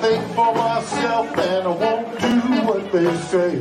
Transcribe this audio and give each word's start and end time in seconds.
think 0.00 0.24
for 0.34 0.54
myself 0.54 1.38
and 1.38 1.68
I 1.68 1.70
won't 1.70 2.18
do 2.18 2.40
what 2.66 2.90
they 2.90 3.16
say. 3.16 3.58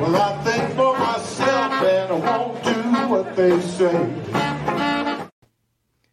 Well, 0.00 0.16
I 0.16 0.42
think 0.44 0.74
for 0.74 0.98
myself 0.98 1.72
and 1.82 2.12
I 2.12 2.36
won't 2.38 2.64
do 2.64 2.82
what 3.12 3.36
they 3.36 3.60
say. 3.60 5.28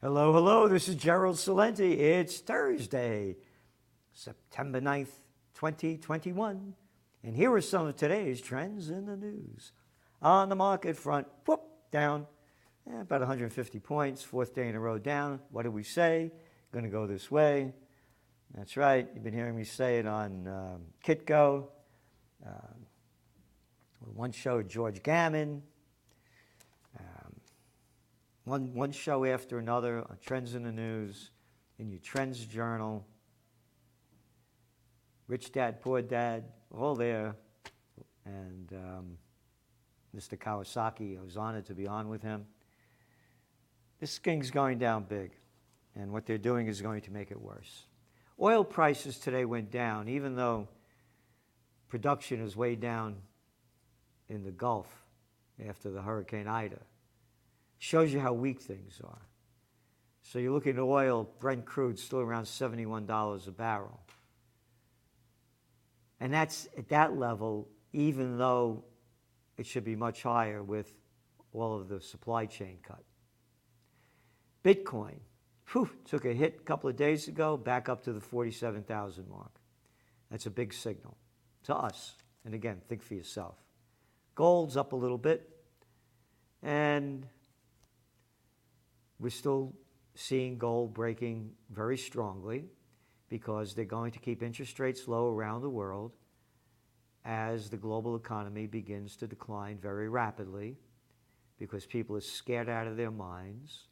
Hello, 0.01 0.33
hello. 0.33 0.67
This 0.67 0.89
is 0.89 0.95
Gerald 0.95 1.37
Celente. 1.37 1.97
It's 1.97 2.39
Thursday, 2.39 3.37
September 4.11 4.81
9th, 4.81 5.13
2021. 5.55 6.73
And 7.23 7.35
here 7.35 7.53
are 7.53 7.61
some 7.61 7.87
of 7.87 7.95
today's 7.95 8.41
trends 8.41 8.89
in 8.89 9.05
the 9.05 9.15
news. 9.15 9.71
On 10.21 10.49
the 10.49 10.55
market 10.55 10.97
front, 10.97 11.27
whoop, 11.45 11.61
down 11.91 12.27
eh, 12.91 12.99
about 12.99 13.21
150 13.21 13.79
points, 13.79 14.21
fourth 14.21 14.53
day 14.53 14.67
in 14.67 14.75
a 14.75 14.79
row 14.81 14.97
down. 14.97 15.39
What 15.49 15.63
did 15.63 15.73
we 15.73 15.83
say? 15.83 16.33
Going 16.73 16.85
to 16.85 16.89
go 16.89 17.05
this 17.05 17.29
way. 17.29 17.71
That's 18.55 18.75
right. 18.77 19.07
You've 19.13 19.23
been 19.23 19.35
hearing 19.35 19.55
me 19.55 19.63
say 19.63 19.99
it 19.99 20.07
on 20.07 20.47
um, 20.47 20.81
Kitco. 21.05 21.65
Um, 22.43 22.87
one 24.15 24.31
show, 24.31 24.63
George 24.63 25.03
Gammon. 25.03 25.61
Um, 26.99 27.35
one, 28.45 28.73
one 28.73 28.91
show 28.91 29.23
after 29.23 29.59
another 29.59 29.99
on 29.99 30.17
Trends 30.19 30.55
in 30.55 30.63
the 30.63 30.71
News, 30.71 31.29
in 31.77 31.91
your 31.91 31.99
Trends 31.99 32.43
Journal. 32.43 33.05
Rich 35.27 35.51
Dad, 35.51 35.79
Poor 35.79 36.01
Dad, 36.01 36.45
all 36.75 36.95
there. 36.95 37.35
And 38.25 38.73
um, 38.73 39.17
Mr. 40.17 40.39
Kiyosaki, 40.39 41.19
I 41.19 41.23
was 41.23 41.37
honored 41.37 41.67
to 41.67 41.75
be 41.75 41.85
on 41.85 42.09
with 42.09 42.23
him. 42.23 42.47
This 43.99 44.17
thing's 44.17 44.49
going 44.49 44.79
down 44.79 45.03
big, 45.03 45.33
and 45.95 46.11
what 46.11 46.25
they're 46.25 46.37
doing 46.37 46.67
is 46.67 46.81
going 46.81 47.01
to 47.01 47.11
make 47.11 47.31
it 47.31 47.39
worse. 47.39 47.85
Oil 48.41 48.63
prices 48.63 49.17
today 49.17 49.45
went 49.45 49.71
down, 49.71 50.07
even 50.09 50.35
though 50.35 50.67
production 51.87 52.41
is 52.41 52.55
way 52.55 52.75
down 52.75 53.17
in 54.29 54.43
the 54.43 54.51
Gulf 54.51 54.87
after 55.67 55.91
the 55.91 56.01
Hurricane 56.01 56.47
Ida. 56.47 56.79
Shows 57.77 58.11
you 58.11 58.19
how 58.19 58.33
weak 58.33 58.61
things 58.61 58.99
are. 59.03 59.21
So 60.23 60.39
you're 60.39 60.53
looking 60.53 60.77
at 60.77 60.81
oil, 60.81 61.29
Brent 61.39 61.65
crude 61.65 61.99
still 61.99 62.19
around 62.19 62.45
$71 62.45 63.47
a 63.47 63.51
barrel. 63.51 63.99
And 66.19 66.33
that's 66.33 66.67
at 66.77 66.87
that 66.89 67.17
level, 67.17 67.67
even 67.91 68.37
though 68.37 68.85
it 69.57 69.65
should 69.65 69.83
be 69.83 69.95
much 69.95 70.23
higher 70.23 70.63
with 70.63 70.93
all 71.51 71.75
of 71.79 71.89
the 71.89 71.99
supply 72.01 72.45
chain 72.45 72.77
cut. 72.81 73.03
Bitcoin 74.63 75.17
whew, 75.71 75.89
took 76.05 76.25
a 76.25 76.33
hit 76.33 76.57
a 76.59 76.63
couple 76.63 76.89
of 76.89 76.95
days 76.95 77.27
ago, 77.27 77.57
back 77.57 77.89
up 77.89 78.03
to 78.03 78.13
the 78.13 78.21
47,000 78.21 79.29
mark. 79.29 79.51
That's 80.29 80.45
a 80.45 80.51
big 80.51 80.73
signal 80.73 81.17
to 81.63 81.75
us. 81.75 82.15
And 82.45 82.53
again, 82.53 82.81
think 82.89 83.03
for 83.03 83.13
yourself. 83.13 83.55
Gold's 84.35 84.77
up 84.77 84.93
a 84.93 84.95
little 84.95 85.17
bit, 85.17 85.49
and 86.61 87.27
we're 89.19 89.29
still 89.29 89.73
seeing 90.15 90.57
gold 90.57 90.93
breaking 90.93 91.51
very 91.69 91.97
strongly 91.97 92.65
because 93.29 93.73
they're 93.73 93.85
going 93.85 94.11
to 94.11 94.19
keep 94.19 94.43
interest 94.43 94.79
rates 94.79 95.07
low 95.07 95.29
around 95.29 95.61
the 95.61 95.69
world 95.69 96.11
as 97.25 97.69
the 97.69 97.77
global 97.77 98.15
economy 98.15 98.67
begins 98.67 99.15
to 99.15 99.27
decline 99.27 99.77
very 99.77 100.09
rapidly 100.09 100.77
because 101.57 101.85
people 101.85 102.15
are 102.15 102.21
scared 102.21 102.69
out 102.69 102.87
of 102.87 102.97
their 102.97 103.11
minds. 103.11 103.87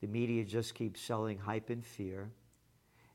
The 0.00 0.06
media 0.06 0.44
just 0.44 0.74
keeps 0.74 1.00
selling 1.00 1.38
hype 1.38 1.70
and 1.70 1.84
fear. 1.84 2.30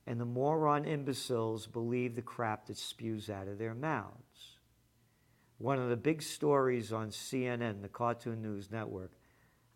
And 0.05 0.19
the 0.19 0.25
moron 0.25 0.85
imbeciles 0.85 1.65
believe 1.65 2.15
the 2.15 2.21
crap 2.21 2.65
that 2.65 2.77
spews 2.77 3.29
out 3.29 3.47
of 3.47 3.57
their 3.57 3.73
mouths. 3.73 4.57
One 5.59 5.79
of 5.79 5.89
the 5.89 5.95
big 5.95 6.21
stories 6.21 6.91
on 6.91 7.09
CNN, 7.09 7.81
the 7.81 7.87
Cartoon 7.87 8.41
News 8.41 8.69
Network, 8.69 9.11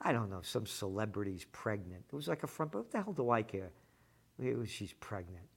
I 0.01 0.11
don't 0.11 0.29
know, 0.29 0.41
some 0.41 0.65
celebrity's 0.65 1.45
pregnant. 1.51 2.03
It 2.11 2.15
was 2.15 2.27
like 2.27 2.43
a 2.43 2.47
front, 2.47 2.75
what 2.75 2.91
the 2.91 3.01
hell 3.01 3.13
do 3.13 3.29
I 3.29 3.41
care? 3.41 3.71
Was, 4.37 4.69
she's 4.69 4.93
pregnant. 4.93 5.47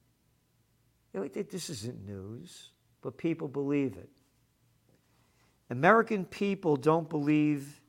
You 1.13 1.19
know, 1.19 1.27
this 1.27 1.69
isn't 1.69 2.05
news, 2.05 2.69
but 3.01 3.17
people 3.17 3.47
believe 3.47 3.97
it. 3.97 4.09
American 5.69 6.25
people 6.25 6.75
don't 6.75 7.09
believe 7.09 7.81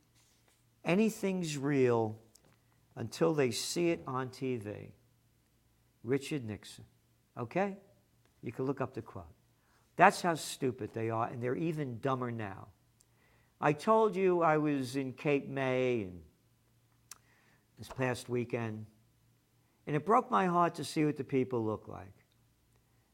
anything's 0.85 1.57
real 1.57 2.19
until 2.97 3.35
they 3.35 3.51
see 3.51 3.91
it 3.91 4.03
on 4.07 4.29
TV. 4.29 4.91
Richard 6.05 6.45
Nixon. 6.45 6.85
Okay? 7.39 7.77
You 8.43 8.53
can 8.53 8.65
look 8.65 8.81
up 8.81 8.95
the 8.95 9.03
quote. 9.03 9.25
That's 9.97 10.23
how 10.23 10.35
stupid 10.35 10.91
they 10.93 11.11
are, 11.11 11.29
and 11.29 11.43
they're 11.43 11.57
even 11.57 11.99
dumber 12.01 12.31
now. 12.31 12.69
I 13.61 13.73
told 13.73 14.17
you 14.17 14.43
I 14.43 14.59
was 14.59 14.97
in 14.97 15.13
Cape 15.13 15.49
May 15.49 16.03
and 16.03 16.21
this 17.79 17.89
past 17.89 18.29
weekend, 18.29 18.87
and 19.87 19.95
it 19.95 20.05
broke 20.05 20.31
my 20.31 20.47
heart 20.47 20.75
to 20.77 20.85
see 20.85 21.05
what 21.05 21.17
the 21.17 21.25
people 21.25 21.65
look 21.65 21.89
like. 21.89 22.15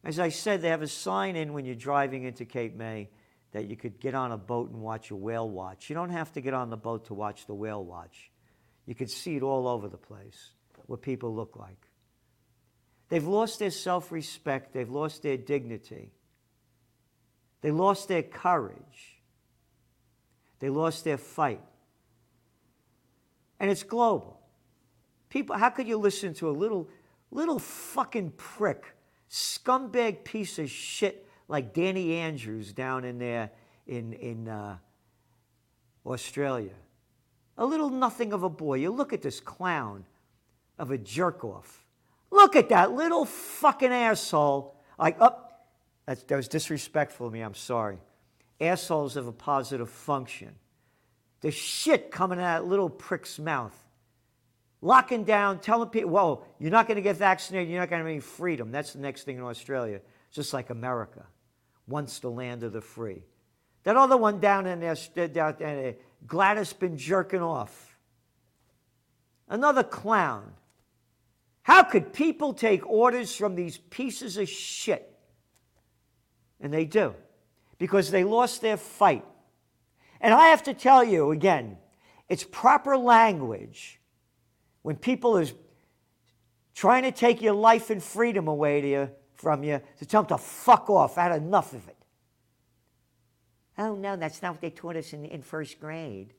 As 0.04 0.18
I 0.18 0.28
said, 0.28 0.62
they 0.62 0.68
have 0.68 0.82
a 0.82 0.88
sign 0.88 1.36
in 1.36 1.52
when 1.52 1.64
you're 1.64 1.74
driving 1.74 2.24
into 2.24 2.44
Cape 2.44 2.74
May 2.74 3.10
that 3.52 3.66
you 3.66 3.76
could 3.76 3.98
get 3.98 4.14
on 4.14 4.32
a 4.32 4.38
boat 4.38 4.70
and 4.70 4.80
watch 4.80 5.10
a 5.10 5.16
whale 5.16 5.48
watch. 5.48 5.88
You 5.90 5.94
don't 5.94 6.10
have 6.10 6.32
to 6.34 6.40
get 6.40 6.54
on 6.54 6.70
the 6.70 6.76
boat 6.76 7.06
to 7.06 7.14
watch 7.14 7.46
the 7.46 7.54
whale 7.54 7.84
watch. 7.84 8.30
You 8.88 8.94
can 8.94 9.06
see 9.06 9.36
it 9.36 9.42
all 9.42 9.68
over 9.68 9.86
the 9.86 9.98
place, 9.98 10.52
what 10.86 11.02
people 11.02 11.34
look 11.34 11.56
like. 11.56 11.90
They've 13.10 13.26
lost 13.26 13.58
their 13.58 13.70
self 13.70 14.10
respect, 14.10 14.72
they've 14.72 14.88
lost 14.88 15.22
their 15.22 15.36
dignity, 15.36 16.10
they 17.60 17.70
lost 17.70 18.08
their 18.08 18.22
courage, 18.22 19.20
they 20.58 20.70
lost 20.70 21.04
their 21.04 21.18
fight. 21.18 21.60
And 23.60 23.70
it's 23.70 23.82
global. 23.82 24.40
People, 25.28 25.58
how 25.58 25.68
could 25.68 25.86
you 25.86 25.98
listen 25.98 26.32
to 26.34 26.48
a 26.48 26.56
little, 26.56 26.88
little 27.30 27.58
fucking 27.58 28.32
prick, 28.38 28.96
scumbag 29.30 30.24
piece 30.24 30.58
of 30.58 30.70
shit 30.70 31.28
like 31.46 31.74
Danny 31.74 32.14
Andrews 32.14 32.72
down 32.72 33.04
in 33.04 33.18
there 33.18 33.50
in, 33.86 34.14
in 34.14 34.48
uh, 34.48 34.78
Australia? 36.06 36.72
A 37.58 37.66
little 37.66 37.90
nothing 37.90 38.32
of 38.32 38.44
a 38.44 38.48
boy. 38.48 38.76
You 38.76 38.90
look 38.90 39.12
at 39.12 39.20
this 39.20 39.40
clown 39.40 40.04
of 40.78 40.90
a 40.92 40.96
jerk 40.96 41.44
off. 41.44 41.84
Look 42.30 42.56
at 42.56 42.68
that 42.68 42.92
little 42.92 43.24
fucking 43.24 43.92
asshole. 43.92 44.76
Like, 44.98 45.20
up. 45.20 45.44
Oh, 46.06 46.14
that 46.14 46.36
was 46.36 46.48
disrespectful 46.48 47.26
of 47.26 47.32
me. 47.32 47.40
I'm 47.40 47.54
sorry. 47.54 47.98
Assholes 48.60 49.14
have 49.14 49.26
a 49.26 49.32
positive 49.32 49.90
function. 49.90 50.54
The 51.40 51.50
shit 51.50 52.10
coming 52.10 52.38
out 52.38 52.60
of 52.60 52.64
that 52.64 52.70
little 52.70 52.88
prick's 52.88 53.38
mouth. 53.38 53.76
Locking 54.80 55.24
down, 55.24 55.58
telling 55.58 55.88
people, 55.88 56.10
whoa, 56.10 56.44
you're 56.58 56.70
not 56.70 56.86
going 56.86 56.96
to 56.96 57.02
get 57.02 57.16
vaccinated, 57.16 57.68
you're 57.68 57.80
not 57.80 57.90
going 57.90 58.00
to 58.00 58.04
have 58.04 58.10
any 58.10 58.20
freedom. 58.20 58.70
That's 58.70 58.92
the 58.92 59.00
next 59.00 59.24
thing 59.24 59.36
in 59.36 59.42
Australia, 59.42 60.00
just 60.30 60.52
like 60.52 60.70
America, 60.70 61.26
once 61.88 62.20
the 62.20 62.30
land 62.30 62.62
of 62.62 62.72
the 62.72 62.80
free. 62.80 63.24
That 63.82 63.96
other 63.96 64.16
one 64.16 64.38
down 64.38 64.66
in 64.66 64.80
there, 64.80 64.94
down 65.28 65.56
there 65.58 65.94
Gladys 66.26 66.72
been 66.72 66.96
jerking 66.96 67.42
off. 67.42 67.96
Another 69.48 69.82
clown. 69.82 70.52
How 71.62 71.82
could 71.82 72.12
people 72.12 72.54
take 72.54 72.86
orders 72.86 73.34
from 73.34 73.54
these 73.54 73.78
pieces 73.78 74.36
of 74.36 74.48
shit? 74.48 75.14
And 76.60 76.72
they 76.72 76.84
do, 76.86 77.14
because 77.78 78.10
they 78.10 78.24
lost 78.24 78.62
their 78.62 78.76
fight. 78.76 79.24
And 80.20 80.34
I 80.34 80.48
have 80.48 80.62
to 80.64 80.74
tell 80.74 81.04
you 81.04 81.30
again, 81.30 81.76
it's 82.28 82.42
proper 82.42 82.96
language 82.96 84.00
when 84.82 84.96
people 84.96 85.36
is 85.36 85.52
trying 86.74 87.02
to 87.02 87.12
take 87.12 87.42
your 87.42 87.54
life 87.54 87.90
and 87.90 88.02
freedom 88.02 88.48
away 88.48 88.88
you, 88.88 89.10
from 89.34 89.62
you 89.62 89.80
to 89.98 90.06
tell 90.06 90.22
them 90.22 90.38
to 90.38 90.42
fuck 90.42 90.88
off. 90.88 91.18
I 91.18 91.24
had 91.24 91.42
enough 91.42 91.74
of 91.74 91.86
it. 91.88 91.97
Oh, 93.78 93.94
no, 93.94 94.16
that's 94.16 94.42
not 94.42 94.52
what 94.52 94.60
they 94.60 94.70
taught 94.70 94.96
us 94.96 95.12
in, 95.12 95.24
in 95.24 95.40
first 95.40 95.80
grade. 95.80 96.34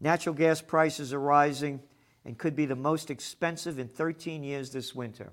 Natural 0.00 0.34
gas 0.34 0.60
prices 0.60 1.12
are 1.14 1.20
rising 1.20 1.80
and 2.24 2.36
could 2.36 2.54
be 2.54 2.66
the 2.66 2.76
most 2.76 3.10
expensive 3.10 3.78
in 3.78 3.88
13 3.88 4.44
years 4.44 4.70
this 4.70 4.94
winter. 4.94 5.32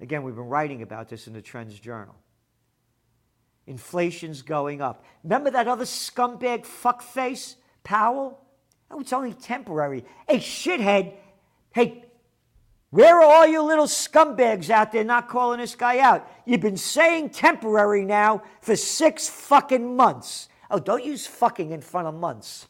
Again, 0.00 0.22
we've 0.22 0.36
been 0.36 0.44
writing 0.44 0.82
about 0.82 1.08
this 1.08 1.26
in 1.26 1.32
the 1.32 1.42
Trends 1.42 1.78
Journal. 1.78 2.14
Inflation's 3.66 4.42
going 4.42 4.80
up. 4.80 5.04
Remember 5.22 5.50
that 5.50 5.66
other 5.66 5.84
scumbag 5.84 6.66
fuckface, 6.66 7.56
Powell? 7.82 8.40
Oh, 8.90 9.00
it's 9.00 9.12
only 9.12 9.32
temporary. 9.32 10.04
Hey, 10.28 10.38
shithead. 10.38 11.14
Hey, 11.74 12.03
where 12.94 13.18
are 13.18 13.24
all 13.24 13.46
you 13.46 13.62
little 13.62 13.86
scumbags 13.86 14.70
out 14.70 14.92
there 14.92 15.04
not 15.04 15.28
calling 15.28 15.60
this 15.60 15.74
guy 15.74 15.98
out? 15.98 16.30
You've 16.44 16.60
been 16.60 16.76
saying 16.76 17.30
temporary 17.30 18.04
now 18.04 18.42
for 18.60 18.76
six 18.76 19.28
fucking 19.28 19.96
months. 19.96 20.48
Oh, 20.70 20.78
don't 20.78 21.04
use 21.04 21.26
fucking 21.26 21.72
in 21.72 21.80
front 21.80 22.08
of 22.08 22.14
months. 22.14 22.68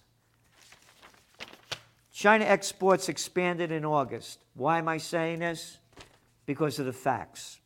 China 2.12 2.44
exports 2.44 3.09
expanded 3.09 3.73
in 3.73 3.85
August. 3.85 4.38
Why 4.55 4.79
am 4.79 4.88
I 4.88 4.99
saying 4.99 5.41
this? 5.41 5.79
because 6.47 6.79
of 6.79 6.87
the 6.87 6.93
facts. 6.93 7.61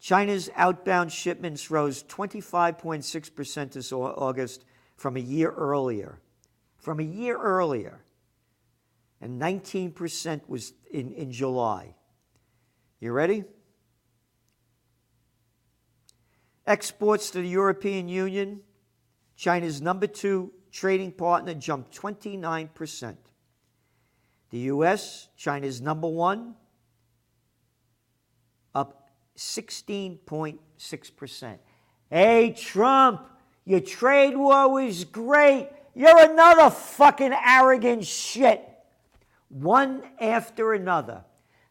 China's 0.00 0.50
outbound 0.54 1.10
shipments 1.10 1.70
rose 1.70 2.02
25.6% 2.04 3.72
this 3.72 3.92
August 3.92 4.64
from 4.96 5.16
a 5.16 5.20
year 5.20 5.50
earlier. 5.50 6.20
From 6.78 7.00
a 7.00 7.04
year 7.04 7.36
earlier. 7.36 8.00
And 9.20 9.40
19% 9.40 10.48
was 10.48 10.72
in, 10.90 11.12
in 11.14 11.30
July. 11.32 11.94
You 13.00 13.12
ready? 13.12 13.44
Exports 16.66 17.30
to 17.30 17.40
the 17.40 17.48
European 17.48 18.08
Union, 18.08 18.60
China's 19.36 19.80
number 19.80 20.08
two 20.08 20.52
trading 20.72 21.12
partner, 21.12 21.54
jumped 21.54 21.96
29%. 21.96 23.16
The 24.50 24.58
US, 24.58 25.28
China's 25.36 25.80
number 25.80 26.08
one, 26.08 26.56
up 28.74 29.08
16.6%. 29.36 31.58
Hey, 32.10 32.52
Trump, 32.56 33.22
your 33.64 33.80
trade 33.80 34.36
war 34.36 34.72
was 34.72 35.04
great. 35.04 35.68
You're 35.94 36.30
another 36.30 36.70
fucking 36.70 37.32
arrogant 37.32 38.04
shit. 38.04 38.75
One 39.48 40.02
after 40.20 40.72
another. 40.72 41.24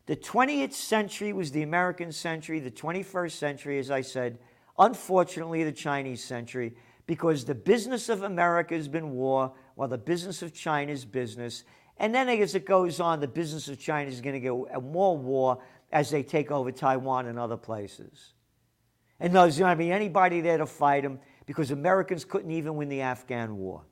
The 0.05 0.15
20th 0.15 0.73
century 0.73 1.33
was 1.33 1.51
the 1.51 1.63
American 1.63 2.11
century. 2.11 2.59
The 2.59 2.71
21st 2.71 3.31
century, 3.31 3.79
as 3.79 3.89
I 3.91 4.01
said, 4.01 4.37
unfortunately, 4.77 5.63
the 5.63 5.71
Chinese 5.71 6.23
century, 6.23 6.75
because 7.07 7.45
the 7.45 7.55
business 7.55 8.09
of 8.09 8.23
America 8.23 8.75
has 8.75 8.87
been 8.87 9.11
war, 9.11 9.53
while 9.75 9.87
the 9.87 9.97
business 9.97 10.41
of 10.41 10.53
China 10.53 10.91
is 10.91 11.05
business. 11.05 11.63
And 11.97 12.13
then 12.13 12.29
as 12.29 12.55
it 12.55 12.65
goes 12.65 12.99
on, 12.99 13.19
the 13.19 13.27
business 13.27 13.67
of 13.67 13.79
China 13.79 14.09
is 14.09 14.21
going 14.21 14.33
to 14.33 14.39
get 14.39 14.83
more 14.83 15.17
war 15.17 15.59
as 15.91 16.09
they 16.09 16.23
take 16.23 16.51
over 16.51 16.71
Taiwan 16.71 17.27
and 17.27 17.39
other 17.39 17.57
places. 17.57 18.33
And 19.19 19.33
there's 19.33 19.57
going 19.57 19.71
to 19.71 19.83
be 19.83 19.91
anybody 19.91 20.41
there 20.41 20.57
to 20.57 20.65
fight 20.65 21.03
them 21.03 21.19
because 21.45 21.71
Americans 21.71 22.25
couldn't 22.25 22.51
even 22.51 22.75
win 22.75 22.89
the 22.89 23.01
Afghan 23.01 23.57
war. 23.57 23.83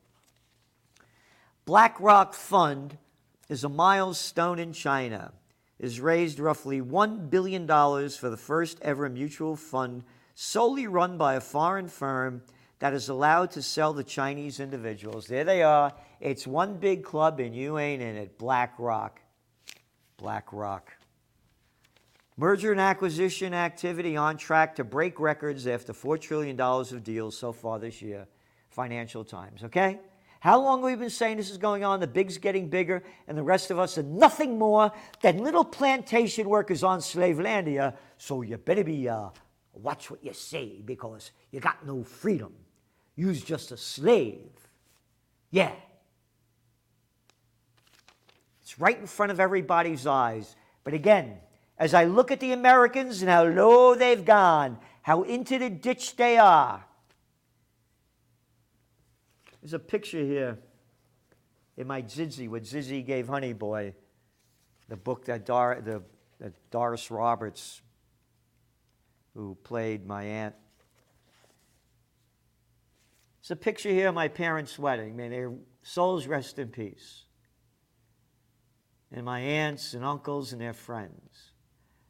BlackRock 1.66 2.34
Fund 2.34 2.98
is 3.50 3.64
a 3.64 3.70
milestone 3.70 4.60
in 4.60 4.74
China. 4.74 5.34
Has 5.82 6.00
raised 6.00 6.40
roughly 6.40 6.82
$1 6.82 7.30
billion 7.30 7.68
for 7.68 8.30
the 8.30 8.38
first 8.38 8.80
ever 8.82 9.10
mutual 9.10 9.56
fund 9.56 10.04
solely 10.36 10.88
run 10.88 11.18
by 11.18 11.36
a 11.36 11.42
foreign 11.42 11.88
firm 11.88 12.42
that 12.80 12.94
is 12.94 13.10
allowed 13.10 13.52
to 13.52 13.62
sell 13.62 13.94
to 13.94 14.04
Chinese 14.04 14.60
individuals. 14.60 15.28
There 15.28 15.44
they 15.44 15.62
are. 15.64 15.94
It's 16.20 16.48
one 16.48 16.78
big 16.78 17.04
club 17.04 17.40
and 17.40 17.56
you 17.56 17.78
ain't 17.78 18.02
in 18.02 18.16
it. 18.16 18.38
BlackRock. 18.38 19.22
BlackRock. 20.18 20.92
Merger 22.36 22.72
and 22.72 22.82
acquisition 22.82 23.54
activity 23.54 24.18
on 24.18 24.38
track 24.38 24.76
to 24.76 24.84
break 24.84 25.20
records 25.20 25.68
after 25.68 25.94
$4 25.94 26.20
trillion 26.20 26.60
of 26.60 27.04
deals 27.04 27.38
so 27.38 27.52
far 27.52 27.78
this 27.78 28.02
year. 28.02 28.28
Financial 28.70 29.24
Times, 29.24 29.64
okay? 29.64 30.00
How 30.44 30.62
long 30.62 30.80
have 30.80 30.86
we 30.92 30.96
been 30.98 31.10
saying 31.10 31.38
this 31.38 31.50
is 31.50 31.58
going 31.58 31.86
on? 31.86 32.02
The 32.02 32.06
big's 32.08 32.38
getting 32.38 32.68
bigger, 32.68 33.02
and 33.30 33.38
the 33.38 33.44
rest 33.44 33.72
of 33.72 33.80
us 33.80 33.98
are 33.98 34.04
nothing 34.04 34.60
more 34.60 34.92
than 35.22 35.38
little 35.38 35.64
plantation 35.64 36.50
workers 36.50 36.84
on 36.84 37.00
Slavelandia. 37.00 37.96
So 38.18 38.42
you 38.42 38.58
better 38.58 38.84
be 38.84 39.08
uh, 39.08 39.30
watch 39.72 40.12
what 40.12 40.22
you 40.22 40.34
say 40.34 40.82
because 40.84 41.32
you 41.50 41.62
got 41.62 41.88
no 41.88 42.04
freedom. 42.04 42.54
You's 43.16 43.42
just 43.42 43.72
a 43.72 43.78
slave. 43.78 44.52
Yeah. 45.50 45.72
It's 48.64 48.78
right 48.78 49.00
in 49.00 49.08
front 49.08 49.32
of 49.32 49.40
everybody's 49.40 50.06
eyes. 50.06 50.58
But 50.84 50.94
again, 50.94 51.38
as 51.78 51.94
I 51.94 52.04
look 52.04 52.32
at 52.32 52.42
the 52.42 52.52
Americans 52.52 53.22
and 53.22 53.32
how 53.32 53.46
low 53.46 53.96
they've 53.96 54.26
gone, 54.26 54.78
how 55.04 55.24
into 55.24 55.58
the 55.58 55.70
ditch 55.70 56.18
they 56.18 56.38
are, 56.38 56.84
there's 59.64 59.74
a 59.74 59.80
picture 59.80 60.22
here 60.22 60.60
in 61.78 61.88
my 61.88 62.02
Zizzy, 62.02 62.50
what 62.50 62.64
Zizzy 62.64 63.04
gave 63.04 63.30
Honey 63.30 63.54
Boy, 63.54 63.96
the 64.90 64.98
book 64.98 65.24
that, 65.26 65.46
Dar- 65.46 65.80
the, 65.80 66.04
that 66.42 66.52
Doris 66.70 67.10
Roberts 67.10 67.82
who 69.34 69.58
played 69.64 70.06
my 70.06 70.24
aunt. 70.24 70.56
It's 73.40 73.52
a 73.52 73.56
picture 73.56 73.90
here 73.90 74.10
of 74.10 74.16
my 74.16 74.28
parents' 74.28 74.78
wedding. 74.78 75.16
May 75.16 75.30
their 75.30 75.54
souls 75.82 76.28
rest 76.28 76.60
in 76.60 76.68
peace. 76.68 77.24
And 79.14 79.24
my 79.26 79.40
aunts 79.40 79.94
and 79.94 80.04
uncles 80.04 80.52
and 80.52 80.62
their 80.62 80.74
friends. 80.74 81.52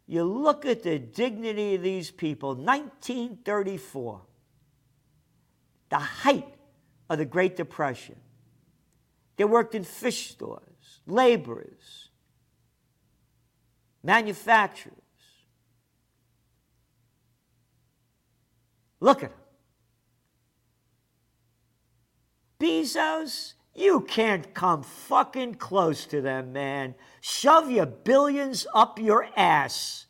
You 0.08 0.24
look 0.24 0.66
at 0.66 0.82
the 0.82 0.98
dignity 0.98 1.76
of 1.76 1.84
these 1.84 2.10
people, 2.10 2.56
1934, 2.56 4.22
the 5.90 6.00
height 6.00 6.48
of 7.10 7.18
the 7.18 7.26
Great 7.26 7.56
Depression. 7.56 8.16
They 9.38 9.46
worked 9.46 9.76
in 9.76 9.84
fish 9.84 10.32
stores, 10.32 11.02
laborers, 11.06 12.10
manufacturers. 14.04 14.98
Look 19.00 19.24
at 19.24 19.32
them. 19.32 19.40
Bezos, 22.60 23.54
you 23.76 24.02
can't 24.02 24.54
come 24.54 24.84
fucking 24.84 25.56
close 25.56 26.06
to 26.06 26.22
them, 26.22 26.54
man. 26.54 26.96
Shove 27.20 27.70
your 27.70 27.86
billions 27.86 28.66
up 28.74 29.00
your 29.00 29.28
ass. 29.36 30.06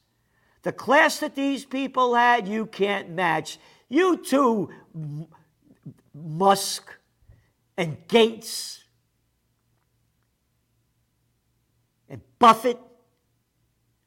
The 0.61 0.71
class 0.71 1.19
that 1.19 1.35
these 1.35 1.65
people 1.65 2.13
had, 2.13 2.47
you 2.47 2.65
can't 2.67 3.09
match. 3.09 3.57
You 3.89 4.17
too, 4.17 4.69
Musk 6.13 6.95
and 7.77 7.97
Gates 8.07 8.83
and 12.09 12.21
Buffett, 12.39 12.79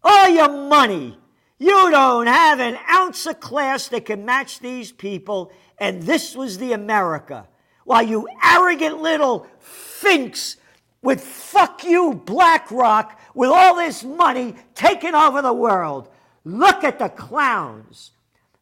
all 0.02 0.28
your 0.28 0.48
money 0.48 1.18
you 1.58 1.90
don't 1.90 2.26
have 2.26 2.60
an 2.60 2.78
ounce 2.90 3.26
of 3.26 3.40
class 3.40 3.88
that 3.88 4.04
can 4.04 4.24
match 4.24 4.60
these 4.60 4.92
people, 4.92 5.50
and 5.78 6.02
this 6.02 6.36
was 6.36 6.58
the 6.58 6.72
America. 6.72 7.48
While 7.84 8.02
you 8.02 8.28
arrogant 8.44 9.00
little 9.00 9.46
finks 9.58 10.56
with 11.00 11.22
fuck 11.22 11.84
you 11.84 12.14
BlackRock 12.14 13.18
with 13.34 13.48
all 13.48 13.76
this 13.76 14.04
money 14.04 14.56
taking 14.74 15.14
over 15.14 15.40
the 15.40 15.52
world. 15.52 16.10
Look 16.44 16.84
at 16.84 16.98
the 16.98 17.08
clowns. 17.08 18.10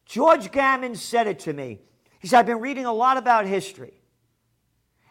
George 0.05 0.51
Gammon 0.51 0.95
said 0.95 1.27
it 1.27 1.39
to 1.39 1.53
me. 1.53 1.81
He 2.25 2.29
said, 2.29 2.39
I've 2.39 2.47
been 2.47 2.59
reading 2.59 2.87
a 2.87 2.91
lot 2.91 3.17
about 3.17 3.45
history 3.45 3.93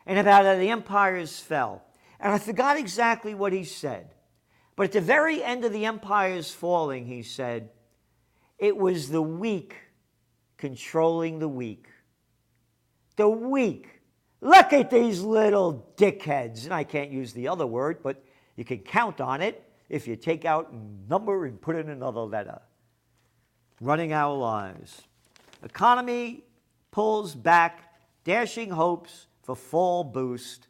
and 0.04 0.18
about 0.18 0.46
how 0.46 0.56
the 0.56 0.70
empires 0.70 1.38
fell. 1.38 1.84
And 2.18 2.32
I 2.32 2.38
forgot 2.38 2.76
exactly 2.76 3.36
what 3.36 3.52
he 3.52 3.62
said. 3.62 4.12
But 4.74 4.86
at 4.86 4.92
the 4.94 5.00
very 5.00 5.40
end 5.40 5.64
of 5.64 5.72
the 5.72 5.84
empire's 5.84 6.50
falling, 6.50 7.06
he 7.06 7.22
said, 7.22 7.70
it 8.58 8.76
was 8.76 9.10
the 9.10 9.22
weak 9.22 9.76
controlling 10.56 11.38
the 11.38 11.46
weak. 11.46 11.86
The 13.14 13.28
weak. 13.28 14.00
Look 14.40 14.72
at 14.72 14.90
these 14.90 15.20
little 15.20 15.94
dickheads. 15.96 16.64
And 16.64 16.74
I 16.74 16.82
can't 16.82 17.12
use 17.12 17.32
the 17.32 17.46
other 17.46 17.64
word, 17.64 17.98
but 18.02 18.24
you 18.56 18.64
can 18.64 18.78
count 18.78 19.20
on 19.20 19.40
it 19.40 19.62
if 19.88 20.08
you 20.08 20.16
take 20.16 20.44
out 20.44 20.74
number 21.08 21.46
and 21.46 21.60
put 21.60 21.76
in 21.76 21.90
another 21.90 22.22
letter. 22.22 22.60
Running 23.80 24.12
our 24.12 24.36
lives. 24.36 25.02
Economy 25.62 26.42
pulls 26.94 27.34
back, 27.34 27.92
dashing 28.22 28.70
hopes 28.70 29.26
for 29.42 29.56
fall 29.56 30.04
boost. 30.04 30.68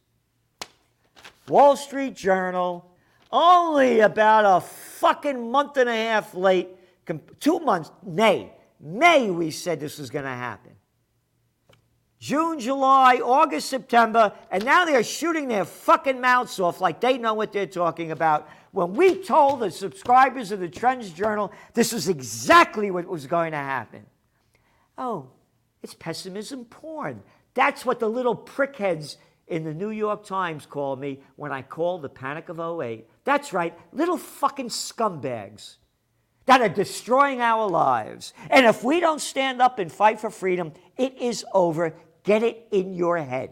Wall 1.46 1.76
Street 1.76 2.16
Journal, 2.16 2.90
only 3.30 4.00
about 4.00 4.46
a 4.46 4.62
fucking 4.62 5.50
month 5.50 5.76
and 5.76 5.90
a 5.90 5.94
half 5.94 6.34
late 6.34 6.68
two 7.40 7.60
months, 7.60 7.90
May, 8.02 8.50
May 8.80 9.30
we 9.30 9.50
said 9.50 9.80
this 9.80 9.98
was 9.98 10.08
going 10.08 10.24
to 10.24 10.30
happen. 10.30 10.72
June, 12.18 12.58
July, 12.58 13.16
August, 13.16 13.68
September, 13.68 14.32
and 14.50 14.64
now 14.64 14.86
they're 14.86 15.04
shooting 15.04 15.46
their 15.46 15.66
fucking 15.66 16.22
mouths 16.22 16.58
off 16.58 16.80
like 16.80 17.02
they 17.02 17.18
know 17.18 17.34
what 17.34 17.52
they're 17.52 17.66
talking 17.66 18.12
about. 18.12 18.48
When 18.72 18.94
we 18.94 19.22
told 19.22 19.60
the 19.60 19.70
subscribers 19.70 20.52
of 20.52 20.60
the 20.60 20.70
Trends 20.70 21.10
Journal 21.10 21.52
this 21.74 21.92
was 21.92 22.08
exactly 22.08 22.90
what 22.90 23.06
was 23.06 23.26
going 23.26 23.52
to 23.52 23.58
happen. 23.58 24.06
Oh, 24.96 25.28
it's 25.84 25.94
pessimism 25.94 26.64
porn. 26.64 27.22
That's 27.52 27.84
what 27.84 28.00
the 28.00 28.08
little 28.08 28.34
prickheads 28.34 29.18
in 29.46 29.64
the 29.64 29.74
New 29.74 29.90
York 29.90 30.24
Times 30.24 30.64
called 30.64 30.98
me 30.98 31.20
when 31.36 31.52
I 31.52 31.60
called 31.60 32.00
the 32.00 32.08
Panic 32.08 32.48
of 32.48 32.58
08. 32.58 33.06
That's 33.24 33.52
right, 33.52 33.78
little 33.92 34.16
fucking 34.16 34.70
scumbags 34.70 35.76
that 36.46 36.62
are 36.62 36.70
destroying 36.70 37.42
our 37.42 37.68
lives. 37.68 38.32
And 38.50 38.64
if 38.64 38.82
we 38.82 38.98
don't 38.98 39.20
stand 39.20 39.60
up 39.60 39.78
and 39.78 39.92
fight 39.92 40.18
for 40.20 40.30
freedom, 40.30 40.72
it 40.96 41.18
is 41.18 41.44
over. 41.52 41.94
Get 42.22 42.42
it 42.42 42.66
in 42.72 42.94
your 42.94 43.18
head. 43.18 43.50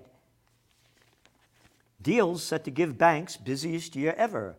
Deals 2.00 2.42
set 2.42 2.64
to 2.64 2.70
give 2.70 2.96
banks 2.96 3.36
busiest 3.36 3.94
year 3.94 4.14
ever. 4.16 4.56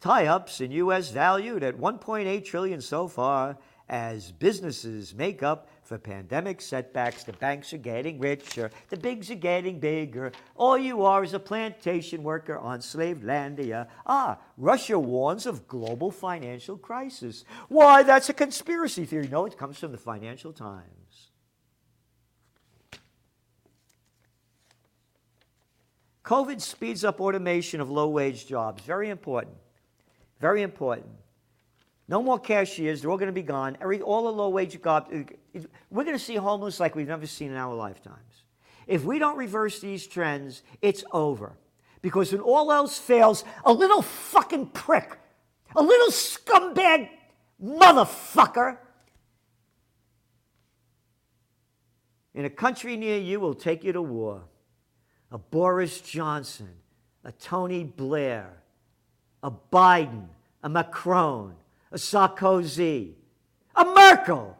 tie-ups 0.00 0.60
in 0.60 0.70
US 0.70 1.10
valued 1.10 1.64
at 1.64 1.76
1.8 1.76 2.44
trillion 2.44 2.80
so 2.80 3.08
far 3.08 3.58
as 3.88 4.30
businesses 4.32 5.14
make 5.14 5.42
up 5.42 5.68
for 5.86 5.98
pandemic 5.98 6.60
setbacks. 6.60 7.24
The 7.24 7.32
banks 7.34 7.72
are 7.72 7.78
getting 7.78 8.18
richer, 8.18 8.70
the 8.88 8.96
bigs 8.96 9.30
are 9.30 9.36
getting 9.36 9.78
bigger. 9.78 10.32
All 10.56 10.76
you 10.76 11.04
are 11.04 11.22
is 11.22 11.32
a 11.32 11.38
plantation 11.38 12.22
worker 12.22 12.58
on 12.58 12.80
slave 12.80 13.18
landia. 13.18 13.86
Ah, 14.04 14.38
Russia 14.56 14.98
warns 14.98 15.46
of 15.46 15.68
global 15.68 16.10
financial 16.10 16.76
crisis. 16.76 17.44
Why, 17.68 18.02
that's 18.02 18.28
a 18.28 18.34
conspiracy 18.34 19.04
theory. 19.04 19.28
No, 19.28 19.46
it 19.46 19.56
comes 19.56 19.78
from 19.78 19.92
the 19.92 19.98
Financial 19.98 20.52
Times. 20.52 21.30
COVID 26.24 26.60
speeds 26.60 27.04
up 27.04 27.20
automation 27.20 27.80
of 27.80 27.88
low 27.88 28.08
wage 28.08 28.48
jobs. 28.48 28.82
Very 28.82 29.10
important. 29.10 29.56
Very 30.40 30.62
important. 30.62 31.06
No 32.08 32.22
more 32.22 32.38
cashiers. 32.38 33.00
They're 33.00 33.10
all 33.10 33.16
going 33.16 33.26
to 33.26 33.32
be 33.32 33.42
gone. 33.42 33.76
Every, 33.80 34.00
all 34.00 34.24
the 34.24 34.32
low 34.32 34.48
wage 34.48 34.80
jobs. 34.80 35.10
We're 35.90 36.04
going 36.04 36.16
to 36.16 36.22
see 36.22 36.36
homeless 36.36 36.78
like 36.78 36.94
we've 36.94 37.08
never 37.08 37.26
seen 37.26 37.50
in 37.50 37.56
our 37.56 37.74
lifetimes. 37.74 38.44
If 38.86 39.04
we 39.04 39.18
don't 39.18 39.36
reverse 39.36 39.80
these 39.80 40.06
trends, 40.06 40.62
it's 40.80 41.02
over. 41.12 41.56
Because 42.02 42.30
when 42.32 42.40
all 42.40 42.70
else 42.70 42.98
fails, 42.98 43.44
a 43.64 43.72
little 43.72 44.02
fucking 44.02 44.66
prick, 44.66 45.18
a 45.74 45.82
little 45.82 46.08
scumbag 46.08 47.08
motherfucker 47.62 48.78
in 52.34 52.44
a 52.44 52.50
country 52.50 52.96
near 52.96 53.18
you 53.18 53.40
will 53.40 53.54
take 53.54 53.82
you 53.82 53.92
to 53.92 54.02
war. 54.02 54.44
A 55.32 55.38
Boris 55.38 56.00
Johnson, 56.00 56.70
a 57.24 57.32
Tony 57.32 57.82
Blair, 57.82 58.62
a 59.42 59.50
Biden, 59.50 60.28
a 60.62 60.68
Macron, 60.68 61.56
a 61.92 61.96
Sarkozy, 61.96 63.14
a 63.74 63.84
Merkel. 63.84 64.56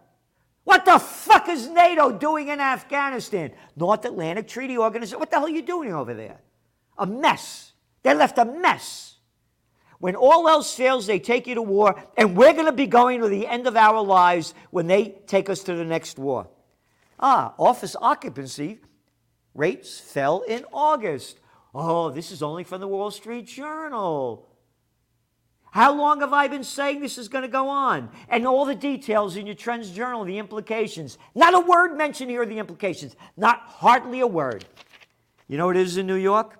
What 0.64 0.84
the 0.84 0.98
fuck 0.98 1.48
is 1.48 1.68
NATO 1.68 2.10
doing 2.10 2.48
in 2.48 2.60
Afghanistan? 2.60 3.52
North 3.76 4.04
Atlantic 4.04 4.48
Treaty 4.48 4.76
Organization. 4.76 5.20
What 5.20 5.30
the 5.30 5.36
hell 5.36 5.46
are 5.46 5.50
you 5.50 5.62
doing 5.62 5.92
over 5.92 6.12
there? 6.12 6.40
A 6.98 7.06
mess. 7.06 7.72
They 8.02 8.14
left 8.14 8.38
a 8.38 8.44
mess. 8.44 9.16
When 9.98 10.16
all 10.16 10.48
else 10.48 10.74
fails, 10.74 11.06
they 11.06 11.18
take 11.18 11.46
you 11.46 11.54
to 11.54 11.62
war, 11.62 12.02
and 12.16 12.36
we're 12.36 12.52
going 12.52 12.66
to 12.66 12.72
be 12.72 12.86
going 12.86 13.20
to 13.20 13.28
the 13.28 13.46
end 13.46 13.66
of 13.66 13.76
our 13.76 14.02
lives 14.02 14.54
when 14.70 14.86
they 14.86 15.16
take 15.26 15.48
us 15.48 15.62
to 15.64 15.74
the 15.74 15.84
next 15.84 16.18
war. 16.18 16.48
Ah, 17.18 17.54
office 17.58 17.96
occupancy 18.00 18.80
rates 19.54 19.98
fell 19.98 20.42
in 20.42 20.64
August. 20.72 21.40
Oh, 21.74 22.10
this 22.10 22.30
is 22.30 22.42
only 22.42 22.64
from 22.64 22.80
the 22.80 22.88
Wall 22.88 23.10
Street 23.10 23.46
Journal. 23.46 24.46
How 25.76 25.94
long 25.94 26.20
have 26.20 26.32
I 26.32 26.48
been 26.48 26.64
saying 26.64 27.00
this 27.00 27.18
is 27.18 27.28
going 27.28 27.42
to 27.42 27.48
go 27.48 27.68
on? 27.68 28.08
And 28.30 28.46
all 28.46 28.64
the 28.64 28.74
details 28.74 29.36
in 29.36 29.44
your 29.44 29.54
Trends 29.54 29.90
Journal, 29.90 30.24
the 30.24 30.38
implications. 30.38 31.18
Not 31.34 31.52
a 31.52 31.60
word 31.60 31.98
mentioned 31.98 32.30
here 32.30 32.46
the 32.46 32.58
implications. 32.58 33.14
Not 33.36 33.58
hardly 33.58 34.20
a 34.20 34.26
word. 34.26 34.64
You 35.48 35.58
know 35.58 35.66
what 35.66 35.76
it 35.76 35.82
is 35.82 35.98
in 35.98 36.06
New 36.06 36.14
York? 36.14 36.58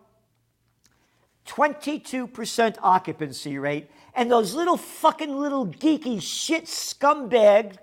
22% 1.47 2.77
occupancy 2.83 3.57
rate. 3.57 3.91
And 4.13 4.31
those 4.31 4.53
little 4.53 4.77
fucking 4.77 5.35
little 5.35 5.67
geeky 5.67 6.21
shit 6.21 6.67
scumbag 6.67 7.79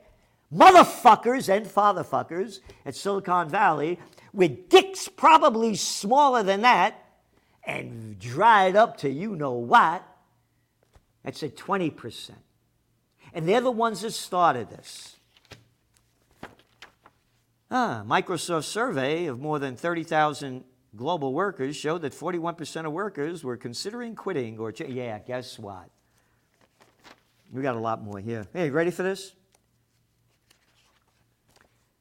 motherfuckers 0.55 1.49
and 1.49 1.65
fatherfuckers 1.65 2.59
at 2.85 2.95
Silicon 2.95 3.49
Valley 3.49 3.97
with 4.33 4.69
dicks 4.69 5.07
probably 5.07 5.73
smaller 5.73 6.43
than 6.43 6.61
that 6.61 7.03
and 7.63 8.19
dried 8.19 8.75
up 8.75 8.97
to 8.97 9.09
you 9.09 9.35
know 9.35 9.53
what 9.53 10.12
that's 11.23 11.41
at 11.43 11.55
20%. 11.55 12.31
And 13.33 13.47
they're 13.47 13.61
the 13.61 13.71
ones 13.71 14.01
that 14.01 14.11
started 14.11 14.69
this. 14.69 15.17
Ah, 17.71 18.03
Microsoft 18.05 18.65
survey 18.65 19.25
of 19.25 19.39
more 19.39 19.57
than 19.57 19.75
30,000 19.75 20.63
global 20.95 21.33
workers 21.33 21.75
showed 21.75 22.03
that 22.03 22.13
41% 22.13 22.85
of 22.85 22.91
workers 22.91 23.43
were 23.43 23.57
considering 23.57 24.15
quitting 24.15 24.59
or, 24.59 24.71
ch- 24.71 24.81
yeah, 24.81 25.17
guess 25.19 25.57
what? 25.57 25.89
We 27.51 27.61
got 27.61 27.75
a 27.75 27.79
lot 27.79 28.03
more 28.03 28.19
here. 28.19 28.45
Hey, 28.53 28.69
ready 28.69 28.91
for 28.91 29.03
this? 29.03 29.33